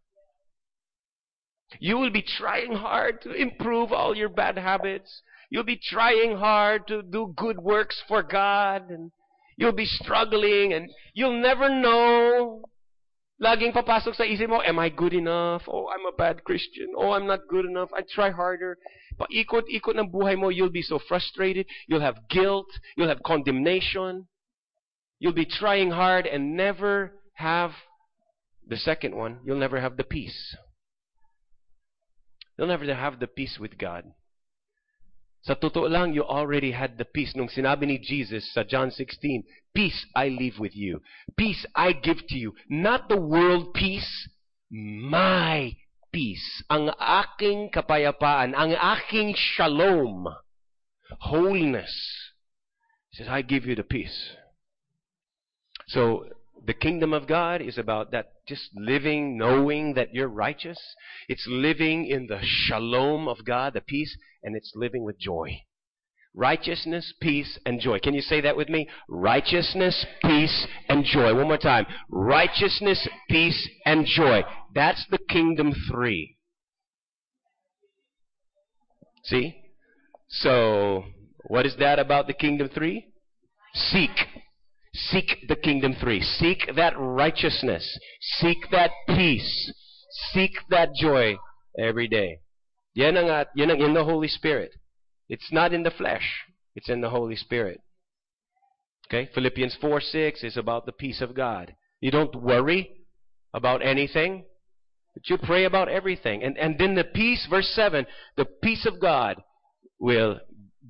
You 1.79 1.99
will 1.99 2.11
be 2.11 2.23
trying 2.23 2.73
hard 2.73 3.21
to 3.23 3.33
improve 3.33 3.93
all 3.93 4.17
your 4.17 4.31
bad 4.31 4.57
habits. 4.57 5.23
You'll 5.51 5.65
be 5.65 5.81
trying 5.83 6.37
hard 6.37 6.87
to 6.89 7.03
do 7.03 7.35
good 7.37 7.59
works 7.59 8.03
for 8.09 8.23
God. 8.23 8.89
And 8.91 9.11
you'll 9.57 9.73
be 9.73 9.85
struggling 9.85 10.73
and 10.73 10.91
you'll 11.13 11.41
never 11.41 11.69
know 11.69 12.63
Laging 13.39 13.71
papasok 13.71 14.19
sa 14.19 14.27
isip 14.27 14.51
mo, 14.51 14.59
am 14.67 14.83
I 14.83 14.91
good 14.91 15.15
enough? 15.15 15.63
Oh, 15.71 15.87
I'm 15.87 16.03
a 16.11 16.17
bad 16.17 16.43
Christian. 16.43 16.91
Oh, 16.99 17.15
I'm 17.15 17.27
not 17.27 17.47
good 17.47 17.65
enough. 17.65 17.89
I 17.95 18.03
try 18.03 18.31
harder. 18.31 18.79
Paikot-ikot 19.15 19.95
ng 19.95 20.11
buhay 20.11 20.35
mo, 20.35 20.51
you'll 20.51 20.75
be 20.75 20.83
so 20.83 20.99
frustrated. 20.99 21.67
You'll 21.87 22.03
have 22.03 22.27
guilt. 22.29 22.67
You'll 22.97 23.09
have 23.09 23.23
condemnation. 23.23 24.27
You'll 25.21 25.39
be 25.39 25.47
trying 25.47 25.91
hard 25.95 26.27
and 26.27 26.57
never 26.57 27.15
have 27.35 27.71
the 28.67 28.77
second 28.77 29.15
one. 29.15 29.39
You'll 29.47 29.63
never 29.63 29.81
have 29.81 29.97
the 29.97 30.05
peace. 30.05 30.57
You'll 32.59 32.69
never 32.69 32.93
have 32.93 33.21
the 33.21 33.29
peace 33.29 33.57
with 33.61 33.79
God. 33.79 34.03
Sa 35.49 35.57
totoo 35.57 35.89
lang, 35.89 36.13
you 36.13 36.21
already 36.21 36.77
had 36.77 37.01
the 37.01 37.09
peace. 37.09 37.33
Nung 37.33 37.49
sinabi 37.49 37.89
ni 37.89 37.97
Jesus 37.97 38.53
sa 38.53 38.69
John 38.69 38.93
16, 38.93 39.49
Peace 39.73 39.97
I 40.13 40.29
leave 40.29 40.61
with 40.61 40.77
you. 40.77 41.01
Peace 41.41 41.65
I 41.73 41.97
give 41.97 42.21
to 42.29 42.37
you. 42.37 42.53
Not 42.69 43.09
the 43.09 43.17
world 43.17 43.73
peace, 43.73 44.29
my 44.69 45.73
peace. 46.13 46.45
Ang 46.69 46.93
aking 47.01 47.73
kapayapaan, 47.73 48.53
ang 48.53 48.77
aking 48.77 49.33
shalom, 49.33 50.29
wholeness. 51.17 51.97
He 53.09 53.25
says, 53.25 53.33
I 53.33 53.41
give 53.41 53.65
you 53.65 53.73
the 53.73 53.89
peace. 53.89 54.37
So, 55.89 56.29
the 56.67 56.77
kingdom 56.77 57.17
of 57.17 57.27
God 57.27 57.63
is 57.63 57.79
about 57.79 58.13
that 58.13 58.45
just 58.47 58.69
living, 58.77 59.39
knowing 59.39 59.95
that 59.95 60.13
you're 60.13 60.29
righteous. 60.29 60.77
It's 61.27 61.49
living 61.49 62.05
in 62.05 62.27
the 62.27 62.41
shalom 62.43 63.29
of 63.29 63.47
God, 63.47 63.73
the 63.73 63.81
peace, 63.81 64.15
and 64.43 64.57
it's 64.57 64.73
living 64.75 65.05
with 65.05 65.19
joy. 65.19 65.61
Righteousness, 66.35 67.13
peace, 67.21 67.59
and 67.67 67.81
joy. 67.81 67.99
Can 67.99 68.15
you 68.15 68.21
say 68.21 68.41
that 68.43 68.57
with 68.57 68.69
me? 68.69 68.89
Righteousness, 69.09 70.07
peace, 70.23 70.67
and 70.89 71.05
joy. 71.05 71.35
One 71.35 71.49
more 71.49 71.59
time. 71.59 71.87
Righteousness, 72.11 73.09
peace, 73.29 73.69
and 73.85 74.07
joy. 74.07 74.43
That's 74.75 75.05
the 75.11 75.19
kingdom 75.29 75.73
three. 75.91 76.37
See? 79.25 79.57
So, 80.29 81.05
what 81.49 81.67
is 81.67 81.75
that 81.79 81.99
about 81.99 82.27
the 82.27 82.35
kingdom 82.35 82.69
three? 82.69 83.09
Seek. 83.75 84.11
Seek 84.95 85.47
the 85.49 85.57
kingdom 85.57 85.97
three. 86.01 86.21
Seek 86.21 86.71
that 86.77 86.95
righteousness. 86.97 87.99
Seek 88.21 88.59
that 88.71 88.91
peace. 89.09 89.73
Seek 90.33 90.53
that 90.71 90.91
joy 90.95 91.37
every 91.79 92.09
day. 92.09 92.41
In 93.07 93.95
the 93.95 94.05
Holy 94.05 94.29
Spirit. 94.29 94.75
It's 95.29 95.53
not 95.53 95.73
in 95.73 95.83
the 95.83 95.91
flesh. 95.91 96.45
It's 96.75 96.89
in 96.89 97.01
the 97.01 97.11
Holy 97.11 97.37
Spirit. 97.37 97.81
Okay? 99.07 99.31
Philippians 99.35 99.77
4 99.81 100.01
6 100.01 100.43
is 100.45 100.57
about 100.57 100.87
the 100.87 100.93
peace 100.93 101.21
of 101.21 101.35
God. 101.35 101.75
You 102.01 102.11
don't 102.11 102.35
worry 102.35 102.91
about 103.55 103.85
anything, 103.85 104.45
but 105.15 105.29
you 105.29 105.39
pray 105.39 105.65
about 105.65 105.89
everything. 105.89 106.43
And, 106.43 106.57
and 106.59 106.79
then 106.79 106.95
the 106.95 107.05
peace, 107.05 107.47
verse 107.49 107.71
7, 107.75 108.07
the 108.37 108.45
peace 108.63 108.87
of 108.87 109.01
God 109.01 109.43
will 109.99 110.41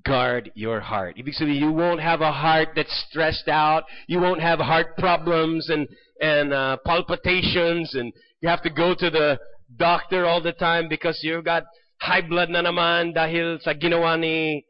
guard 0.04 0.50
your 0.54 0.80
heart. 0.80 1.16
You 1.16 1.72
won't 1.72 2.00
have 2.00 2.20
a 2.20 2.32
heart 2.32 2.70
that's 2.74 3.06
stressed 3.08 3.48
out. 3.48 3.84
You 4.06 4.20
won't 4.20 4.40
have 4.40 4.58
heart 4.58 4.96
problems 4.96 5.68
and 5.68 5.86
and 6.20 6.52
uh, 6.52 6.78
palpitations, 6.84 7.94
and 7.94 8.12
you 8.40 8.48
have 8.48 8.62
to 8.62 8.70
go 8.70 8.94
to 8.94 9.10
the 9.10 9.38
doctor 9.76 10.26
all 10.26 10.42
the 10.42 10.52
time 10.52 10.88
because 10.88 11.20
you've 11.22 11.44
got 11.44 11.64
high 12.00 12.22
blood 12.22 12.50
na 12.50 12.62
naman 12.62 13.14
dahil 13.14 13.58
sa 13.60 13.74
ginawa 13.74 14.18
ni 14.18 14.62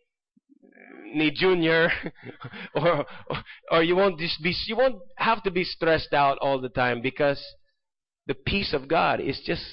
ni 1.15 1.31
Junior, 1.33 1.89
or, 2.75 3.05
or 3.31 3.39
or 3.73 3.81
you 3.83 3.97
won't 3.97 4.19
just 4.21 4.43
be 4.43 4.53
you 4.67 4.77
won't 4.77 5.01
have 5.17 5.43
to 5.45 5.51
be 5.51 5.65
stressed 5.65 6.13
out 6.13 6.37
all 6.41 6.61
the 6.61 6.69
time 6.69 7.01
because 7.01 7.41
the 8.27 8.35
peace 8.35 8.75
of 8.75 8.89
God 8.89 9.21
is 9.21 9.41
just 9.45 9.65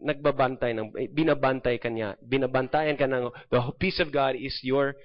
nagbabantay 0.00 0.72
ng 0.72 0.88
binabantay 1.12 1.76
kanya 1.76 2.16
binabantayan 2.24 2.96
ka 2.96 3.04
ng 3.04 3.28
the 3.50 3.60
peace 3.76 4.00
of 4.00 4.12
God 4.12 4.36
is 4.36 4.56
your 4.62 4.96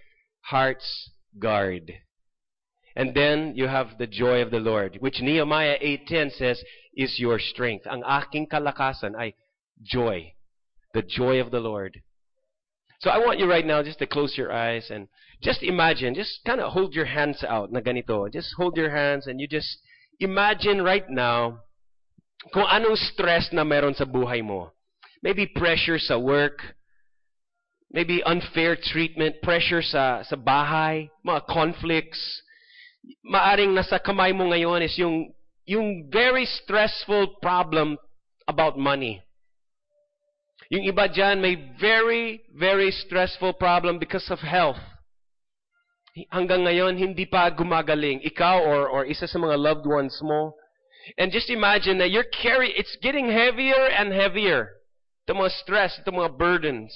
heart's 0.48 1.12
guard. 1.40 1.92
And 2.96 3.18
then 3.18 3.58
you 3.58 3.66
have 3.66 3.98
the 3.98 4.06
joy 4.06 4.46
of 4.46 4.52
the 4.52 4.62
Lord 4.62 5.02
which 5.02 5.20
Nehemiah 5.20 5.82
8:10 5.82 6.38
says 6.38 6.62
is 6.94 7.18
your 7.18 7.42
strength. 7.42 7.90
Ang 7.90 8.06
aking 8.06 8.48
kalakasan 8.48 9.18
ay 9.18 9.34
joy 9.82 10.32
the 10.94 11.02
joy 11.02 11.40
of 11.40 11.52
the 11.52 11.60
Lord 11.60 12.02
so 13.00 13.10
I 13.10 13.18
want 13.20 13.40
you 13.40 13.50
right 13.50 13.66
now 13.66 13.84
just 13.84 14.00
to 14.00 14.08
close 14.08 14.38
your 14.38 14.52
eyes 14.52 14.88
and 14.90 15.08
just 15.42 15.64
imagine 15.64 16.16
just 16.16 16.40
kind 16.46 16.62
of 16.62 16.72
hold 16.72 16.94
your 16.94 17.06
hands 17.06 17.44
out 17.44 17.72
na 17.72 17.80
ganito 17.80 18.32
just 18.32 18.54
hold 18.58 18.78
your 18.78 18.90
hands 18.90 19.28
and 19.28 19.40
you 19.40 19.48
just 19.48 19.78
imagine 20.20 20.82
right 20.82 21.10
now 21.10 21.60
kung 22.54 22.66
anong 22.70 22.96
stress 22.96 23.50
na 23.52 23.64
meron 23.64 23.94
sa 23.94 24.06
buhay 24.06 24.44
mo 24.44 24.72
maybe 25.24 25.48
pressure 25.48 25.98
sa 25.98 26.20
work, 26.20 26.60
maybe 27.90 28.22
unfair 28.26 28.76
treatment, 28.76 29.42
pressure 29.42 29.82
sa, 29.82 30.22
sa 30.28 30.36
bahay, 30.36 31.10
mga 31.26 31.48
conflicts. 31.48 32.20
Maaring 33.24 33.72
nasa 33.72 34.04
kamay 34.04 34.36
mo 34.36 34.52
ngayon 34.52 34.84
is 34.84 35.00
yung, 35.00 35.32
yung 35.66 36.12
very 36.12 36.46
stressful 36.46 37.40
problem 37.42 37.98
about 38.48 38.78
money. 38.78 39.24
Yung 40.74 40.90
iba 40.90 41.06
dyan 41.06 41.38
may 41.38 41.54
very, 41.78 42.42
very 42.50 42.90
stressful 42.90 43.54
problem 43.54 44.02
because 44.02 44.26
of 44.34 44.42
health. 44.42 44.82
Hanggang 46.34 46.66
ngayon, 46.66 46.98
hindi 46.98 47.30
pa 47.30 47.46
gumagaling. 47.54 48.26
Ikaw 48.26 48.58
or, 48.66 48.90
or 48.90 49.06
isa 49.06 49.30
sa 49.30 49.38
mga 49.38 49.54
loved 49.54 49.86
ones 49.86 50.18
mo. 50.26 50.58
And 51.22 51.30
just 51.30 51.54
imagine 51.54 52.02
that 52.02 52.10
you're 52.10 52.26
carrying, 52.26 52.74
it's 52.74 52.98
getting 53.06 53.30
heavier 53.30 53.86
and 53.86 54.10
heavier. 54.10 54.82
Ito 55.26 55.38
mga 55.38 55.54
stress, 55.62 55.94
ito 56.02 56.10
mga 56.10 56.42
burdens. 56.42 56.90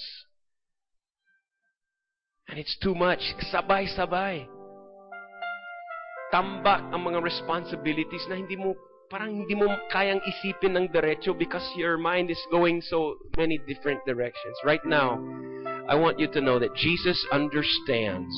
And 2.50 2.58
it's 2.58 2.82
too 2.82 2.98
much. 2.98 3.22
Sabay-sabay. 3.54 4.50
Tambak 6.34 6.82
ang 6.90 7.02
mga 7.06 7.22
responsibilities 7.22 8.26
na 8.26 8.42
hindi 8.42 8.58
mo, 8.58 8.74
parang 9.10 9.44
hindi 9.44 9.56
mo 9.56 9.72
kayang 9.92 10.20
isipin 10.24 10.76
ng 10.76 10.92
diretso 10.92 11.32
because 11.38 11.64
your 11.76 11.98
mind 11.98 12.30
is 12.30 12.42
going 12.52 12.82
so 12.82 13.16
many 13.38 13.58
different 13.68 14.04
directions. 14.06 14.56
Right 14.64 14.84
now, 14.86 15.18
I 15.88 15.96
want 15.96 16.20
you 16.20 16.28
to 16.32 16.42
know 16.42 16.60
that 16.60 16.76
Jesus 16.76 17.18
understands 17.32 18.36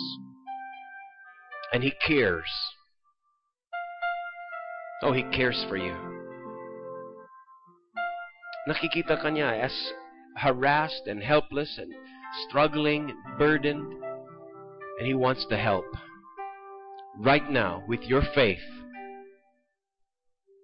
and 1.74 1.84
He 1.84 1.94
cares. 2.06 2.50
Oh, 5.02 5.14
He 5.14 5.24
cares 5.34 5.58
for 5.68 5.78
you. 5.78 5.96
nakikita 8.70 9.18
ka 9.18 9.34
niya 9.34 9.66
as 9.66 9.74
harassed 10.38 11.10
and 11.10 11.26
helpless 11.26 11.82
and 11.82 11.90
struggling 12.46 13.10
and 13.10 13.38
burdened. 13.38 13.90
And 15.00 15.08
He 15.08 15.18
wants 15.18 15.46
to 15.50 15.58
help. 15.58 15.90
Right 17.18 17.50
now, 17.50 17.84
with 17.88 18.04
your 18.04 18.22
faith, 18.36 18.62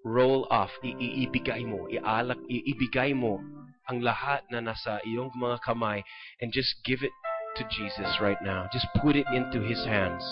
roll 0.05 0.45
off, 0.53 0.69
iibigay 0.85 1.65
mo, 1.65 1.89
ialak, 1.89 2.37
iibigay 2.45 3.17
mo 3.17 3.41
ang 3.89 4.05
lahat 4.05 4.45
na 4.53 4.61
nasa 4.61 5.01
iyong 5.01 5.33
mga 5.33 5.57
kamay 5.65 6.05
and 6.39 6.53
just 6.53 6.77
give 6.85 7.01
it 7.01 7.11
to 7.57 7.65
Jesus 7.73 8.21
right 8.21 8.37
now. 8.45 8.69
Just 8.71 8.85
put 9.01 9.17
it 9.17 9.25
into 9.33 9.65
His 9.65 9.81
hands. 9.85 10.23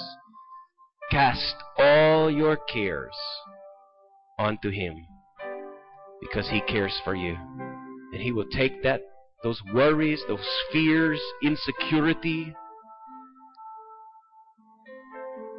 Cast 1.09 1.57
all 1.77 2.29
your 2.29 2.57
cares 2.69 3.17
onto 4.37 4.69
Him 4.69 4.93
because 6.21 6.47
He 6.49 6.61
cares 6.61 6.93
for 7.03 7.15
you. 7.15 7.33
And 8.13 8.21
He 8.21 8.31
will 8.31 8.49
take 8.53 8.83
that, 8.83 9.01
those 9.41 9.61
worries, 9.73 10.21
those 10.27 10.45
fears, 10.71 11.19
insecurity. 11.41 12.53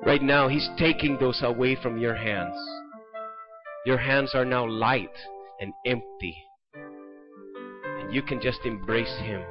Right 0.07 0.23
now, 0.23 0.47
He's 0.47 0.69
taking 0.79 1.19
those 1.19 1.43
away 1.43 1.77
from 1.83 1.99
your 1.99 2.15
hands. 2.15 2.57
Your 3.85 3.99
hands 3.99 4.35
are 4.35 4.47
now 4.47 4.67
light 4.67 5.15
and 5.61 5.73
empty. 5.85 6.37
And 6.75 8.15
you 8.15 8.23
can 8.23 8.41
just 8.41 8.61
embrace 8.65 9.15
Him. 9.21 9.43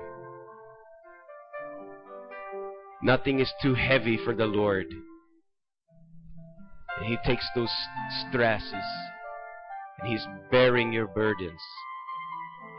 Nothing 3.03 3.39
is 3.39 3.51
too 3.61 3.75
heavy 3.75 4.17
for 4.17 4.33
the 4.33 4.45
Lord. 4.45 4.87
And 6.97 7.05
He 7.05 7.17
takes 7.25 7.45
those 7.55 7.71
stresses 8.27 8.73
and 9.99 10.11
He's 10.11 10.25
bearing 10.49 10.91
your 10.91 11.07
burdens. 11.07 11.61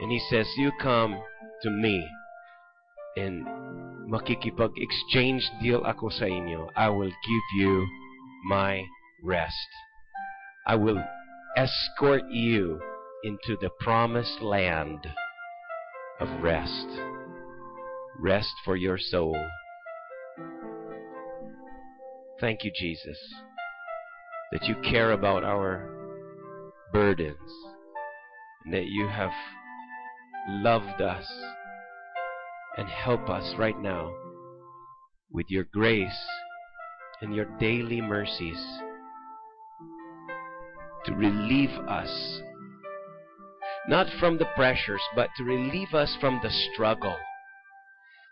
And 0.00 0.10
He 0.10 0.20
says, 0.30 0.48
You 0.56 0.72
come 0.80 1.22
to 1.62 1.70
me 1.70 2.04
and 3.16 3.46
makikipag-exchange 4.10 5.48
deal 5.62 5.84
ako 5.86 6.08
sa 6.10 6.24
inyo. 6.24 6.66
I 6.74 6.88
will 6.88 7.14
give 7.14 7.46
you 7.58 7.86
my 8.48 8.82
rest. 9.22 9.70
I 10.66 10.74
will 10.74 10.98
escort 11.56 12.22
you 12.30 12.80
into 13.22 13.56
the 13.60 13.70
promised 13.80 14.40
land 14.40 15.06
of 16.20 16.28
rest. 16.42 16.86
Rest 18.18 18.52
for 18.64 18.76
your 18.76 18.98
soul. 18.98 19.36
Thank 22.40 22.64
you, 22.64 22.72
Jesus, 22.74 23.18
that 24.52 24.64
you 24.64 24.74
care 24.82 25.12
about 25.12 25.44
our 25.44 25.88
burdens 26.92 27.50
and 28.64 28.74
that 28.74 28.86
you 28.86 29.06
have 29.08 29.30
loved 30.48 31.00
us 31.00 31.26
and 32.76 32.88
help 32.88 33.28
us 33.30 33.54
right 33.56 33.80
now 33.80 34.12
with 35.30 35.46
your 35.48 35.64
grace 35.72 36.26
and 37.20 37.34
your 37.34 37.46
daily 37.58 38.00
mercies 38.00 38.58
to 41.04 41.14
relieve 41.14 41.74
us 41.88 42.40
not 43.86 44.06
from 44.18 44.38
the 44.38 44.46
pressures 44.56 45.02
but 45.14 45.28
to 45.36 45.44
relieve 45.44 45.92
us 45.94 46.16
from 46.20 46.40
the 46.42 46.50
struggle. 46.72 47.16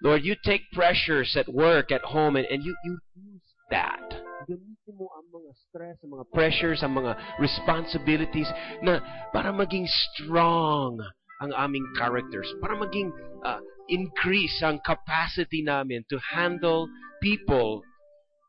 Lord 0.03 0.25
you 0.25 0.35
take 0.45 0.63
pressures 0.73 1.37
at 1.37 1.53
work 1.53 1.93
at 1.93 2.03
home 2.03 2.37
and, 2.37 2.47
and 2.47 2.63
you, 2.65 2.75
you 2.85 2.99
use 3.17 3.43
that. 3.71 4.01
Gamitin 4.49 4.99
mo 4.99 5.07
ang 5.15 5.27
mga 5.31 5.53
stress, 5.69 5.97
ang 6.03 6.11
mga 6.19 6.27
pressures, 6.35 6.83
ang 6.83 6.95
mga 6.99 7.13
responsibilities 7.39 8.51
na 8.83 8.99
para 9.31 9.53
maging 9.53 9.87
strong 9.87 10.99
ang 11.43 11.51
aming 11.59 11.87
characters, 11.99 12.47
para 12.63 12.79
maging 12.79 13.11
uh, 13.43 13.59
increase 13.91 14.63
ang 14.63 14.79
capacity 14.87 15.63
namin 15.63 16.07
to 16.07 16.19
handle 16.23 16.87
people 17.23 17.83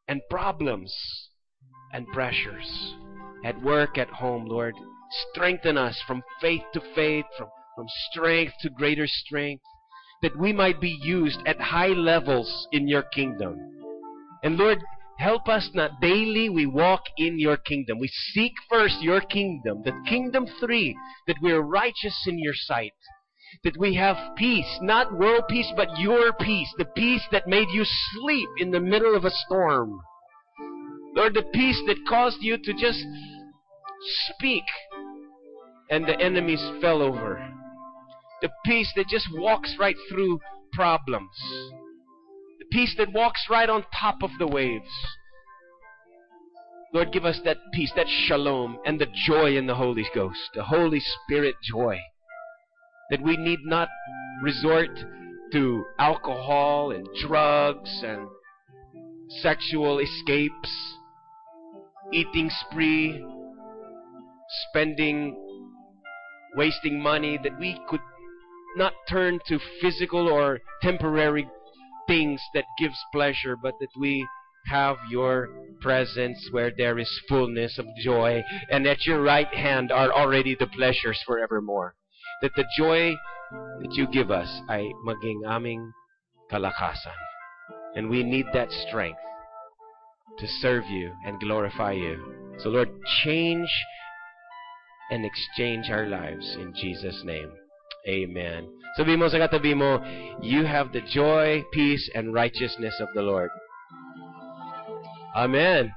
and 0.07 0.21
problems 0.29 0.93
and 1.93 2.05
pressures 2.13 2.69
at 3.43 3.61
work, 3.61 3.97
at 3.97 4.09
home, 4.09 4.45
Lord. 4.45 4.75
Strengthen 5.31 5.77
us 5.77 6.01
from 6.07 6.23
faith 6.41 6.63
to 6.73 6.81
faith, 6.95 7.25
from, 7.37 7.47
from 7.75 7.85
strength 8.11 8.53
to 8.61 8.69
greater 8.69 9.05
strength, 9.07 9.63
that 10.21 10.37
we 10.37 10.53
might 10.53 10.79
be 10.79 10.97
used 11.03 11.39
at 11.45 11.59
high 11.59 11.87
levels 11.87 12.67
in 12.71 12.87
your 12.87 13.03
kingdom. 13.03 13.57
And 14.43 14.57
Lord, 14.57 14.79
help 15.17 15.47
us 15.47 15.69
not 15.73 16.01
daily 16.01 16.49
we 16.49 16.65
walk 16.65 17.03
in 17.17 17.39
your 17.39 17.57
kingdom. 17.57 17.99
We 17.99 18.09
seek 18.33 18.53
first 18.69 19.01
your 19.01 19.21
kingdom, 19.21 19.81
the 19.83 19.93
kingdom 20.07 20.47
three, 20.59 20.97
that 21.27 21.37
we 21.41 21.51
are 21.51 21.61
righteous 21.61 22.25
in 22.27 22.39
your 22.39 22.53
sight. 22.55 22.93
That 23.63 23.77
we 23.77 23.95
have 23.95 24.35
peace, 24.35 24.79
not 24.81 25.17
world 25.17 25.43
peace, 25.47 25.71
but 25.75 25.99
your 25.99 26.33
peace, 26.33 26.73
the 26.77 26.85
peace 26.85 27.21
that 27.31 27.47
made 27.47 27.67
you 27.71 27.83
sleep 27.85 28.49
in 28.57 28.71
the 28.71 28.79
middle 28.79 29.15
of 29.15 29.25
a 29.25 29.31
storm. 29.45 29.99
Lord, 31.15 31.35
the 31.35 31.43
peace 31.53 31.79
that 31.85 32.07
caused 32.09 32.41
you 32.41 32.57
to 32.57 32.73
just 32.73 33.05
speak 34.29 34.63
and 35.89 36.05
the 36.05 36.19
enemies 36.19 36.63
fell 36.81 37.01
over. 37.01 37.45
The 38.41 38.49
peace 38.65 38.91
that 38.95 39.07
just 39.07 39.27
walks 39.33 39.75
right 39.79 39.95
through 40.09 40.39
problems. 40.73 41.29
The 42.59 42.65
peace 42.71 42.93
that 42.97 43.13
walks 43.13 43.45
right 43.49 43.69
on 43.69 43.85
top 43.99 44.23
of 44.23 44.31
the 44.39 44.47
waves. 44.47 44.89
Lord, 46.93 47.11
give 47.11 47.25
us 47.25 47.39
that 47.45 47.57
peace, 47.73 47.91
that 47.95 48.07
shalom, 48.07 48.77
and 48.85 48.99
the 48.99 49.07
joy 49.25 49.55
in 49.57 49.65
the 49.65 49.75
Holy 49.75 50.05
Ghost, 50.13 50.39
the 50.53 50.63
Holy 50.63 50.99
Spirit 50.99 51.55
joy. 51.63 51.99
That 53.09 53.21
we 53.21 53.37
need 53.37 53.59
not 53.63 53.89
resort 54.41 54.89
to 55.51 55.85
alcohol 55.99 56.91
and 56.91 57.07
drugs 57.21 58.01
and 58.03 58.27
sexual 59.41 59.99
escapes, 59.99 60.97
eating 62.11 62.49
spree, 62.49 63.23
spending, 64.69 65.35
wasting 66.55 67.01
money, 67.01 67.39
that 67.43 67.57
we 67.59 67.79
could 67.89 68.01
not 68.75 68.93
turn 69.09 69.39
to 69.47 69.59
physical 69.81 70.27
or 70.27 70.59
temporary 70.81 71.47
things 72.07 72.41
that 72.53 72.65
gives 72.79 72.97
pleasure, 73.13 73.55
but 73.55 73.73
that 73.79 73.89
we 73.99 74.25
have 74.67 74.97
your 75.09 75.49
presence 75.81 76.47
where 76.51 76.71
there 76.77 76.97
is 76.97 77.21
fullness 77.27 77.77
of 77.77 77.85
joy, 78.03 78.41
and 78.69 78.87
at 78.87 79.05
your 79.05 79.21
right 79.21 79.53
hand 79.53 79.91
are 79.91 80.11
already 80.11 80.55
the 80.55 80.67
pleasures 80.67 81.21
forevermore. 81.25 81.95
That 82.41 82.51
the 82.55 82.65
joy 82.77 83.15
that 83.51 83.93
you 83.93 84.07
give 84.07 84.31
us 84.31 84.49
ay 84.69 84.91
maging 85.05 85.45
aming 85.45 85.91
kalakasan. 86.51 87.19
And 87.95 88.09
we 88.09 88.23
need 88.23 88.45
that 88.53 88.71
strength 88.71 89.19
to 90.39 90.47
serve 90.47 90.85
you 90.87 91.13
and 91.25 91.39
glorify 91.39 91.91
you. 91.91 92.55
So 92.59 92.69
Lord, 92.69 92.89
change 93.23 93.69
and 95.11 95.25
exchange 95.25 95.89
our 95.89 96.07
lives 96.07 96.55
in 96.59 96.73
Jesus' 96.73 97.21
name. 97.23 97.51
Amen. 98.07 98.67
Sabi 98.97 99.15
mo 99.15 99.31
sa 99.31 99.39
katabi 99.39 99.75
mo, 99.75 100.03
you 100.43 100.65
have 100.65 100.91
the 100.91 101.01
joy, 101.07 101.63
peace, 101.71 102.03
and 102.13 102.33
righteousness 102.33 102.93
of 102.99 103.07
the 103.15 103.23
Lord. 103.23 103.49
Amen. 105.35 105.89